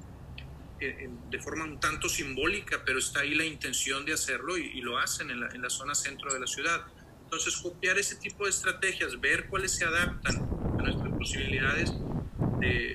de 0.81 1.39
forma 1.41 1.65
un 1.65 1.79
tanto 1.79 2.09
simbólica, 2.09 2.83
pero 2.87 2.99
está 2.99 3.21
ahí 3.21 3.35
la 3.35 3.45
intención 3.45 4.07
de 4.07 4.15
hacerlo 4.15 4.57
y, 4.57 4.81
lo 4.81 4.97
hacen 4.99 5.31
en 5.31 5.41
la, 5.41 5.49
en 5.49 5.61
la, 5.61 5.69
zona 5.69 5.95
centro 5.95 6.33
de 6.33 6.41
la 6.41 6.47
ciudad. 6.47 6.83
Entonces, 7.25 7.55
copiar 7.59 7.99
ese 7.99 8.17
tipo 8.17 8.45
de 8.45 8.51
estrategias, 8.51 9.21
ver 9.21 9.49
cuáles 9.49 9.73
se 9.73 9.85
adaptan 9.85 10.37
a 10.79 10.83
nuestras 10.83 11.13
posibilidades 11.19 11.93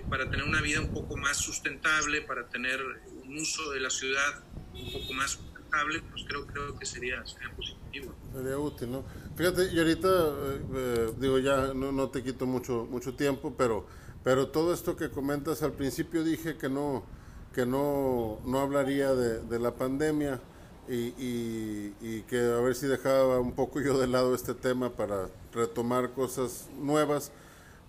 para 0.10 0.28
tener 0.32 0.46
una 0.46 0.62
vida 0.62 0.82
un 0.82 0.94
poco 0.94 1.16
más 1.16 1.38
sustentable, 1.38 2.24
para 2.24 2.48
tener 2.48 2.82
un 3.24 3.38
uso 3.38 3.70
de 3.70 3.80
la 3.82 3.92
ciudad 3.92 4.44
un 4.74 4.92
poco 4.92 5.14
más 5.14 5.40
pues 6.12 6.26
creo 6.28 6.78
que 6.78 6.86
sería, 6.86 7.26
sería 7.26 7.56
positivo. 7.56 8.14
Sería 8.34 8.58
útil, 8.58 8.92
¿no? 8.92 9.04
Fíjate, 9.36 9.72
y 9.74 9.80
ahorita, 9.80 10.08
eh, 10.08 10.62
eh, 10.74 11.14
digo, 11.18 11.40
ya 11.40 11.74
no, 11.74 11.92
no, 11.92 12.10
te 12.10 12.24
quito 12.24 12.46
mucho, 12.46 12.88
mucho 12.90 13.16
tiempo, 13.16 13.54
pero, 13.58 13.86
pero 14.24 14.48
todo 14.48 14.74
esto 14.74 14.96
que 14.96 15.10
comentas, 15.10 15.64
al 15.64 15.74
principio 15.74 16.24
dije 16.24 16.58
que 16.58 16.70
no 16.70 17.04
que 17.54 17.66
no, 17.66 18.40
no 18.46 18.60
hablaría 18.60 19.14
de, 19.14 19.42
de 19.42 19.60
la 19.60 19.72
pandemia 19.72 20.40
y, 20.88 21.94
y, 22.02 22.24
que 22.28 22.38
a 22.40 22.62
ver 22.62 22.74
si 22.74 22.88
dejaba 22.88 23.40
un 23.40 23.54
poco 23.54 23.80
yo 23.80 23.98
de 24.00 24.08
lado 24.08 24.34
este 24.34 24.56
tema 24.56 24.90
para 24.90 25.30
retomar 25.54 26.12
cosas 26.14 26.68
nuevas, 26.80 27.32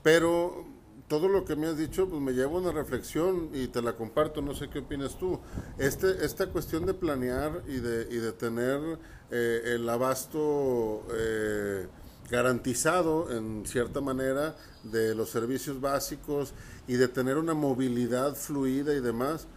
pero 0.02 0.66
todo 1.10 1.28
lo 1.28 1.44
que 1.44 1.56
me 1.56 1.66
has 1.66 1.76
dicho 1.76 2.08
pues 2.08 2.22
me 2.22 2.30
lleva 2.32 2.52
a 2.52 2.60
una 2.60 2.70
reflexión 2.70 3.50
y 3.52 3.66
te 3.66 3.82
la 3.82 3.96
comparto, 3.96 4.42
no 4.42 4.54
sé 4.54 4.70
qué 4.70 4.78
opinas 4.78 5.18
tú. 5.18 5.40
Este, 5.76 6.24
esta 6.24 6.46
cuestión 6.46 6.86
de 6.86 6.94
planear 6.94 7.64
y 7.66 7.80
de, 7.80 8.06
y 8.08 8.18
de 8.18 8.30
tener 8.30 8.80
eh, 9.32 9.74
el 9.74 9.88
abasto 9.88 11.04
eh, 11.12 11.88
garantizado 12.30 13.28
en 13.36 13.66
cierta 13.66 14.00
manera 14.00 14.54
de 14.84 15.16
los 15.16 15.30
servicios 15.30 15.80
básicos 15.80 16.54
y 16.86 16.94
de 16.94 17.08
tener 17.08 17.38
una 17.38 17.54
movilidad 17.54 18.36
fluida 18.36 18.94
y 18.94 19.00
demás, 19.00 19.48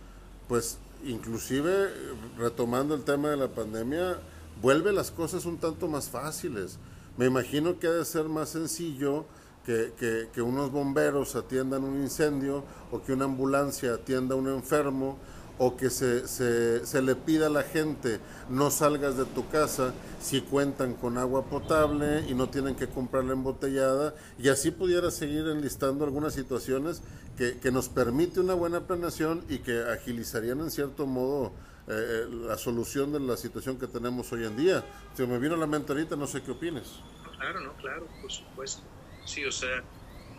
pues 0.47 0.79
inclusive 1.05 1.89
retomando 2.35 2.95
el 2.95 3.03
tema 3.03 3.29
de 3.29 3.37
la 3.37 3.49
pandemia, 3.49 4.17
vuelve 4.59 4.91
las 4.91 5.11
cosas 5.11 5.45
un 5.45 5.59
tanto 5.59 5.87
más 5.87 6.09
fáciles. 6.09 6.79
Me 7.15 7.27
imagino 7.27 7.77
que 7.77 7.85
ha 7.85 7.91
de 7.91 8.05
ser 8.05 8.25
más 8.25 8.49
sencillo 8.49 9.25
que, 9.65 10.29
que, 10.33 10.41
unos 10.41 10.71
bomberos 10.71 11.35
atiendan 11.35 11.83
un 11.83 12.01
incendio 12.01 12.63
o 12.91 13.01
que 13.01 13.13
una 13.13 13.25
ambulancia 13.25 13.93
atienda 13.93 14.35
a 14.35 14.37
un 14.37 14.49
enfermo 14.49 15.17
o 15.57 15.77
que 15.77 15.89
se, 15.89 16.27
se, 16.27 17.01
le 17.01 17.15
pida 17.15 17.47
a 17.47 17.49
la 17.49 17.63
gente 17.63 18.19
no 18.49 18.71
salgas 18.71 19.17
de 19.17 19.25
tu 19.25 19.47
casa 19.49 19.93
si 20.19 20.41
cuentan 20.41 20.95
con 20.95 21.17
agua 21.17 21.45
potable 21.45 22.25
y 22.27 22.33
no 22.33 22.49
tienen 22.49 22.75
que 22.75 22.87
comprarla 22.87 23.33
embotellada 23.33 24.15
y 24.39 24.49
así 24.49 24.71
pudiera 24.71 25.11
seguir 25.11 25.47
enlistando 25.47 26.05
algunas 26.05 26.33
situaciones 26.33 27.01
que, 27.37 27.57
que 27.59 27.71
nos 27.71 27.87
permite 27.87 28.39
una 28.39 28.55
buena 28.55 28.81
planeación 28.81 29.45
y 29.47 29.59
que 29.59 29.83
agilizarían 29.91 30.59
en 30.59 30.71
cierto 30.71 31.05
modo 31.05 31.51
eh, 31.85 31.91
eh, 31.91 32.27
la 32.47 32.57
solución 32.57 33.11
de 33.11 33.19
la 33.19 33.35
situación 33.35 33.77
que 33.77 33.87
tenemos 33.87 34.31
hoy 34.31 34.45
en 34.45 34.55
día. 34.55 34.85
Me 35.17 35.37
vino 35.37 35.55
a 35.55 35.57
la 35.57 35.67
mente 35.67 35.91
ahorita, 35.91 36.15
no 36.15 36.27
sé 36.27 36.41
qué 36.41 36.51
opines. 36.51 36.99
Claro, 37.37 37.59
no, 37.59 37.73
claro, 37.73 38.07
por 38.21 38.31
supuesto. 38.31 38.81
Sí, 39.25 39.45
o 39.45 39.51
sea, 39.51 39.83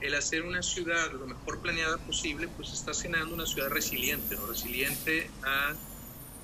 el 0.00 0.14
hacer 0.14 0.42
una 0.42 0.62
ciudad 0.62 1.12
lo 1.12 1.26
mejor 1.26 1.60
planeada 1.60 1.98
posible, 1.98 2.48
pues 2.48 2.72
está 2.72 2.92
generando 2.94 3.34
una 3.34 3.46
ciudad 3.46 3.68
resiliente, 3.70 4.36
¿no? 4.36 4.46
Resiliente 4.46 5.30
a, 5.42 5.72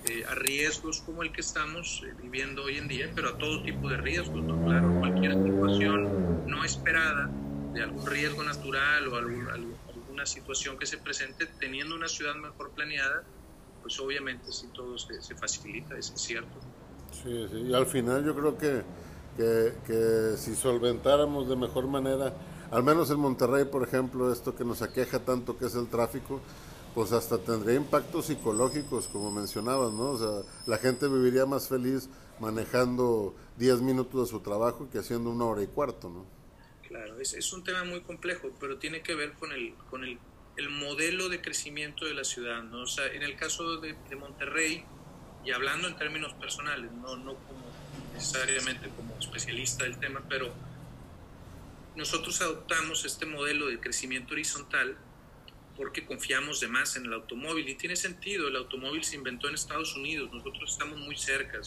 eh, 0.08 0.24
a 0.28 0.34
riesgos 0.34 1.02
como 1.02 1.22
el 1.22 1.32
que 1.32 1.42
estamos 1.42 2.02
eh, 2.06 2.14
viviendo 2.22 2.64
hoy 2.64 2.78
en 2.78 2.88
día, 2.88 3.10
pero 3.14 3.30
a 3.30 3.38
todo 3.38 3.62
tipo 3.62 3.88
de 3.88 3.98
riesgos, 3.98 4.42
¿no? 4.42 4.64
Claro, 4.64 4.98
cualquier 4.98 5.32
situación 5.34 6.46
no 6.46 6.64
esperada 6.64 7.30
de 7.74 7.82
algún 7.82 8.06
riesgo 8.06 8.42
natural 8.42 9.08
o 9.08 9.16
alguna 9.16 10.26
situación 10.26 10.78
que 10.78 10.86
se 10.86 10.98
presente, 10.98 11.46
teniendo 11.46 11.94
una 11.94 12.08
ciudad 12.08 12.34
mejor 12.34 12.70
planeada, 12.70 13.22
pues 13.82 13.98
obviamente 14.00 14.52
sí 14.52 14.68
todo 14.74 14.98
se, 14.98 15.20
se 15.22 15.34
facilita, 15.34 15.96
es 15.96 16.12
cierto. 16.16 16.58
Sí, 17.12 17.46
sí, 17.50 17.56
y 17.68 17.74
al 17.74 17.86
final 17.86 18.24
yo 18.24 18.34
creo 18.34 18.56
que, 18.56 18.82
que, 19.36 20.34
si 20.36 20.54
solventáramos 20.54 21.48
de 21.48 21.56
mejor 21.56 21.86
manera 21.86 22.34
al 22.70 22.84
menos 22.84 23.10
en 23.10 23.18
Monterrey, 23.18 23.64
por 23.64 23.82
ejemplo, 23.82 24.32
esto 24.32 24.54
que 24.54 24.64
nos 24.64 24.80
aqueja 24.80 25.18
tanto 25.18 25.58
que 25.58 25.66
es 25.66 25.74
el 25.74 25.88
tráfico, 25.88 26.40
pues 26.94 27.12
hasta 27.12 27.38
tendría 27.38 27.74
impactos 27.74 28.26
psicológicos, 28.26 29.08
como 29.08 29.30
mencionabas, 29.32 29.92
¿no? 29.92 30.10
O 30.10 30.18
sea, 30.18 30.50
la 30.66 30.78
gente 30.78 31.08
viviría 31.08 31.46
más 31.46 31.68
feliz 31.68 32.08
manejando 32.38 33.34
10 33.58 33.82
minutos 33.82 34.28
de 34.28 34.30
su 34.30 34.40
trabajo 34.40 34.88
que 34.90 34.98
haciendo 34.98 35.30
una 35.30 35.46
hora 35.46 35.62
y 35.62 35.66
cuarto, 35.66 36.08
¿no? 36.10 36.26
Claro, 36.86 37.20
es, 37.20 37.34
es 37.34 37.52
un 37.52 37.62
tema 37.62 37.84
muy 37.84 38.00
complejo, 38.00 38.50
pero 38.58 38.78
tiene 38.78 39.02
que 39.02 39.14
ver 39.14 39.32
con 39.34 39.52
el, 39.52 39.74
con 39.90 40.04
el, 40.04 40.18
el, 40.56 40.70
modelo 40.70 41.28
de 41.28 41.40
crecimiento 41.40 42.04
de 42.04 42.14
la 42.14 42.24
ciudad, 42.24 42.62
¿no? 42.62 42.82
O 42.82 42.86
sea, 42.86 43.06
en 43.06 43.22
el 43.22 43.36
caso 43.36 43.80
de, 43.80 43.94
de 44.08 44.16
Monterrey, 44.16 44.84
y 45.44 45.52
hablando 45.52 45.88
en 45.88 45.96
términos 45.96 46.34
personales, 46.34 46.90
no, 46.92 47.16
no 47.16 47.34
como 47.34 47.70
necesariamente 48.14 48.88
como 48.90 49.09
especialista 49.20 49.84
del 49.84 49.98
tema, 49.98 50.22
pero 50.28 50.52
nosotros 51.96 52.40
adoptamos 52.40 53.04
este 53.04 53.26
modelo 53.26 53.66
de 53.66 53.80
crecimiento 53.80 54.34
horizontal 54.34 54.96
porque 55.76 56.04
confiamos 56.04 56.60
de 56.60 56.68
más 56.68 56.96
en 56.96 57.06
el 57.06 57.12
automóvil 57.14 57.68
y 57.68 57.74
tiene 57.74 57.96
sentido, 57.96 58.48
el 58.48 58.56
automóvil 58.56 59.02
se 59.02 59.16
inventó 59.16 59.48
en 59.48 59.54
Estados 59.54 59.96
Unidos, 59.96 60.30
nosotros 60.30 60.70
estamos 60.72 60.98
muy 60.98 61.16
cerca, 61.16 61.58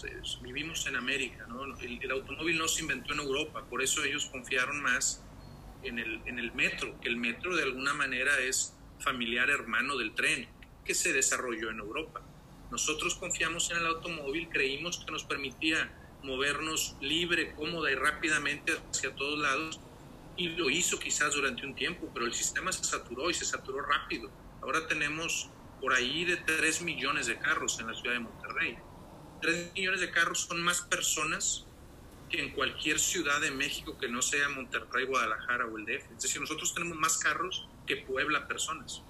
vivimos 0.41 0.85
en 0.85 0.95
América, 0.95 1.47
¿no? 1.47 1.63
el, 1.63 2.11
automóvil 2.11 2.57
no 2.59 2.67
se 2.67 2.83
inventó 2.83 3.13
en 3.13 3.21
Europa, 3.21 3.65
por 3.69 3.81
eso 3.81 4.03
ellos 4.03 4.27
confiaron 4.27 4.81
más 4.83 5.23
en 5.81 5.97
el, 5.97 6.21
en 6.27 6.37
el 6.37 6.53
metro, 6.53 6.99
que 7.01 7.09
el 7.09 7.17
metro 7.17 7.55
de 7.55 7.63
alguna 7.63 7.93
manera 7.93 8.39
es 8.39 8.75
familiar 8.99 9.49
hermano 9.49 9.97
del 9.97 10.13
tren, 10.13 10.47
que 10.85 10.93
se 10.93 11.11
desarrolló 11.11 11.71
en 11.71 11.79
Europa. 11.79 12.21
Nosotros 12.71 13.15
confiamos 13.15 13.71
en 13.71 13.77
el 13.77 13.87
automóvil, 13.87 14.49
creímos 14.49 15.03
que 15.03 15.11
nos 15.11 15.23
permitía 15.23 15.91
movernos 16.23 16.95
libre, 17.01 17.53
cómoda 17.55 17.91
y 17.91 17.95
rápidamente 17.95 18.73
hacia 18.89 19.13
todos 19.15 19.39
lados 19.39 19.79
y 20.35 20.49
lo 20.49 20.69
hizo 20.69 20.99
quizás 20.99 21.35
durante 21.35 21.65
un 21.65 21.75
tiempo, 21.75 22.09
pero 22.13 22.25
el 22.25 22.33
sistema 22.33 22.71
se 22.71 22.83
saturó 22.83 23.29
y 23.29 23.33
se 23.33 23.45
saturó 23.45 23.81
rápido. 23.81 24.31
Ahora 24.61 24.87
tenemos 24.87 25.49
por 25.79 25.93
ahí 25.93 26.25
de 26.25 26.37
3 26.37 26.81
millones 26.81 27.27
de 27.27 27.37
carros 27.37 27.79
en 27.79 27.87
la 27.87 27.93
ciudad 27.93 28.13
de 28.13 28.21
Monterrey. 28.21 28.77
3 29.41 29.73
millones 29.73 29.99
de 29.99 30.11
carros 30.11 30.41
son 30.41 30.61
más 30.61 30.81
personas 30.81 31.65
que 32.29 32.41
en 32.41 32.51
cualquier 32.51 32.99
ciudad 32.99 33.41
de 33.41 33.51
México 33.51 33.97
que 33.97 34.07
no 34.07 34.21
sea 34.21 34.49
Monterrey, 34.49 35.05
Guadalajara 35.05 35.67
o 35.67 35.77
el 35.77 35.85
DF. 35.85 36.11
Es 36.15 36.23
decir, 36.23 36.41
nosotros 36.41 36.73
tenemos 36.73 36.97
más 36.97 37.17
carros 37.17 37.67
que 37.85 37.97
Puebla 37.97 38.47
personas. 38.47 39.03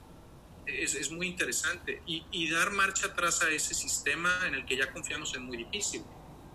Es, 0.66 0.96
es 0.96 1.12
muy 1.12 1.28
interesante. 1.28 2.02
Y, 2.06 2.26
y 2.32 2.50
dar 2.50 2.72
marcha 2.72 3.08
atrás 3.08 3.44
a 3.44 3.50
ese 3.50 3.74
sistema 3.74 4.32
en 4.48 4.56
el 4.56 4.66
que 4.66 4.76
ya 4.76 4.92
confiamos 4.92 5.34
es 5.34 5.40
muy 5.40 5.58
difícil, 5.58 6.04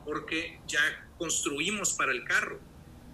porque 0.08 0.58
ya 0.66 0.80
construimos 1.18 1.92
para 1.92 2.12
el 2.12 2.24
carro 2.24 2.58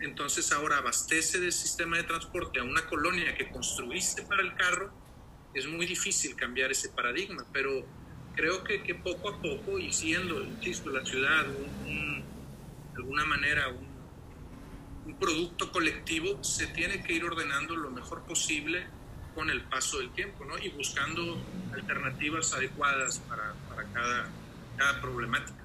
entonces 0.05 0.53
ahora 0.53 0.79
abastece 0.79 1.41
del 1.41 1.53
sistema 1.53 1.97
de 1.97 2.03
transporte 2.03 2.61
a 2.61 2.65
una 2.65 2.87
colonia 2.87 3.35
que 3.35 3.49
construiste 3.49 4.23
para 4.23 4.43
el 4.43 4.55
carro, 4.55 4.93
es 5.55 5.67
muy 5.67 5.87
difícil 5.87 6.37
cambiar 6.37 6.71
ese 6.71 6.91
paradigma, 6.91 7.47
pero 7.53 7.87
creo 8.35 8.65
que, 8.65 8.83
que 8.83 8.95
poco 8.95 9.31
a 9.31 9.41
poco, 9.41 9.79
y 9.79 9.93
siendo, 9.93 10.43
insisto, 10.43 10.91
la 10.91 11.05
ciudad 11.05 11.47
de 11.47 12.23
alguna 12.97 13.25
manera 13.25 13.69
un, 13.69 13.95
producto 15.19 15.71
colectivo, 15.71 16.43
se 16.43 16.67
tiene 16.67 17.03
que 17.03 17.13
ir 17.13 17.25
ordenando 17.25 17.77
lo 17.77 17.91
mejor 17.91 18.23
posible 18.23 18.87
con 19.35 19.49
el 19.49 19.63
paso 19.63 19.99
del 19.99 20.11
tiempo, 20.11 20.45
¿no? 20.45 20.59
Y 20.59 20.71
buscando 20.71 21.41
alternativas 21.73 22.53
adecuadas 22.53 23.21
para, 23.21 23.55
para 23.69 23.85
cada, 23.93 24.29
cada 24.77 25.01
problemática. 25.01 25.64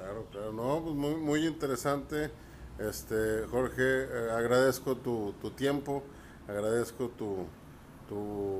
Claro, 0.00 0.26
claro, 0.32 0.52
no, 0.54 0.82
pues 0.82 0.94
muy, 0.94 1.14
muy 1.16 1.46
interesante. 1.46 2.30
Este, 2.78 3.44
Jorge, 3.50 3.82
eh, 3.82 4.30
agradezco 4.34 4.96
tu, 4.96 5.34
tiempo, 5.54 6.02
agradezco 6.48 7.10
tu, 7.10 7.46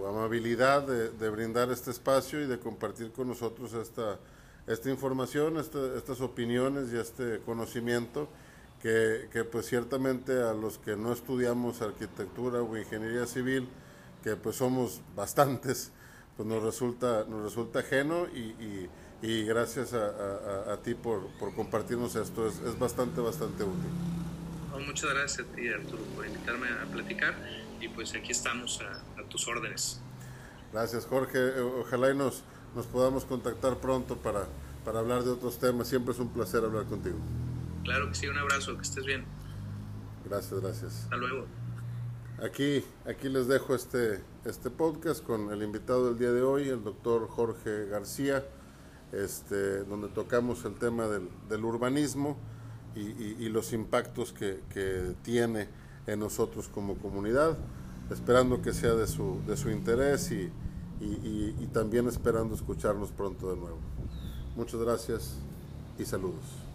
amabilidad 0.07 0.83
de, 0.87 1.31
brindar 1.31 1.71
este 1.71 1.91
espacio 1.93 2.43
y 2.43 2.47
de 2.47 2.59
compartir 2.61 3.11
con 3.11 3.29
nosotros 3.29 3.73
esta, 3.73 4.19
esta 4.67 4.91
información, 4.91 5.57
estas 5.57 6.21
opiniones 6.21 6.93
y 6.93 6.99
este 6.99 7.41
conocimiento 7.47 8.29
que, 8.83 9.47
pues 9.51 9.67
ciertamente 9.67 10.43
a 10.43 10.53
los 10.53 10.77
que 10.77 10.95
no 10.95 11.11
estudiamos 11.11 11.81
arquitectura 11.81 12.61
o 12.61 12.77
ingeniería 12.77 13.27
civil, 13.27 13.67
que 14.23 14.37
pues 14.37 14.57
somos 14.57 15.01
bastantes, 15.17 15.91
pues 16.37 16.47
nos 16.47 16.63
resulta, 16.63 17.25
nos 17.25 17.45
resulta 17.45 17.79
ajeno 17.79 18.27
y, 18.27 18.89
gracias 19.23 19.93
a, 19.93 20.77
ti 20.83 20.95
por, 20.95 21.29
compartirnos 21.55 22.17
esto, 22.17 22.47
es, 22.49 22.59
es 22.61 22.79
bastante, 22.79 23.21
bastante 23.21 23.65
útil 23.65 23.91
muchas 24.87 25.11
gracias 25.11 25.47
a 25.47 25.53
ti, 25.55 25.69
Arturo, 25.69 26.03
por 26.15 26.27
invitarme 26.27 26.69
a 26.69 26.85
platicar 26.91 27.35
y 27.81 27.89
pues 27.89 28.15
aquí 28.15 28.33
estamos 28.33 28.81
a, 28.81 29.03
tus 29.29 29.47
órdenes. 29.47 30.01
Gracias, 30.73 31.07
Jorge. 31.07 31.61
Ojalá 31.61 32.11
y 32.11 32.17
nos, 32.17 32.43
nos 32.75 32.87
podamos 32.87 33.25
contactar 33.25 33.79
pronto 33.79 34.17
para, 34.17 34.47
para 34.85 34.99
hablar 34.99 35.23
de 35.23 35.31
otros 35.31 35.59
temas. 35.59 35.87
Siempre 35.87 36.13
es 36.13 36.19
un 36.19 36.31
placer 36.31 36.65
hablar 36.65 36.87
contigo. 36.87 37.17
Claro 37.85 38.09
que 38.09 38.17
sí, 38.17 38.27
un 38.27 38.37
abrazo, 38.37 38.77
que 38.77 38.83
estés 38.83 39.05
bien. 39.05 39.25
Gracias, 40.25 40.61
gracias. 40.61 41.05
Hasta 41.05 41.17
luego. 41.17 41.47
Aquí, 42.43 42.85
aquí 43.07 43.29
les 43.29 43.47
dejo 43.47 43.75
este, 43.75 44.21
este 44.45 44.71
podcast 44.71 45.23
con 45.23 45.53
el 45.53 45.63
invitado 45.63 46.09
del 46.09 46.19
día 46.19 46.33
de 46.33 46.43
hoy, 46.43 46.69
el 46.69 46.83
doctor 46.83 47.29
Jorge 47.29 47.87
García, 47.87 48.45
este, 49.13 49.85
donde 49.85 50.09
tocamos 50.09 50.65
el 50.65 50.75
tema 50.75 51.07
del, 51.07 51.65
urbanismo 51.65 52.37
y, 52.95 53.49
los 53.49 53.73
impactos 53.73 54.33
que, 54.33 55.15
tiene 55.23 55.69
en 56.07 56.21
nosotros 56.21 56.69
como 56.69 56.97
comunidad, 56.97 57.57
esperando 58.11 58.63
que 58.63 58.73
sea 58.73 58.95
de 58.95 59.07
su, 59.07 59.41
de 59.47 59.57
su 59.57 59.71
interés 59.71 60.31
y, 60.33 60.51
y 61.01 61.67
también 61.73 62.09
esperando 62.09 62.55
escucharnos 62.55 63.11
pronto 63.13 63.51
de 63.51 63.57
nuevo. 63.57 63.79
Muchas 64.57 64.81
gracias 64.81 65.37
y 65.99 66.05
saludos. 66.05 66.70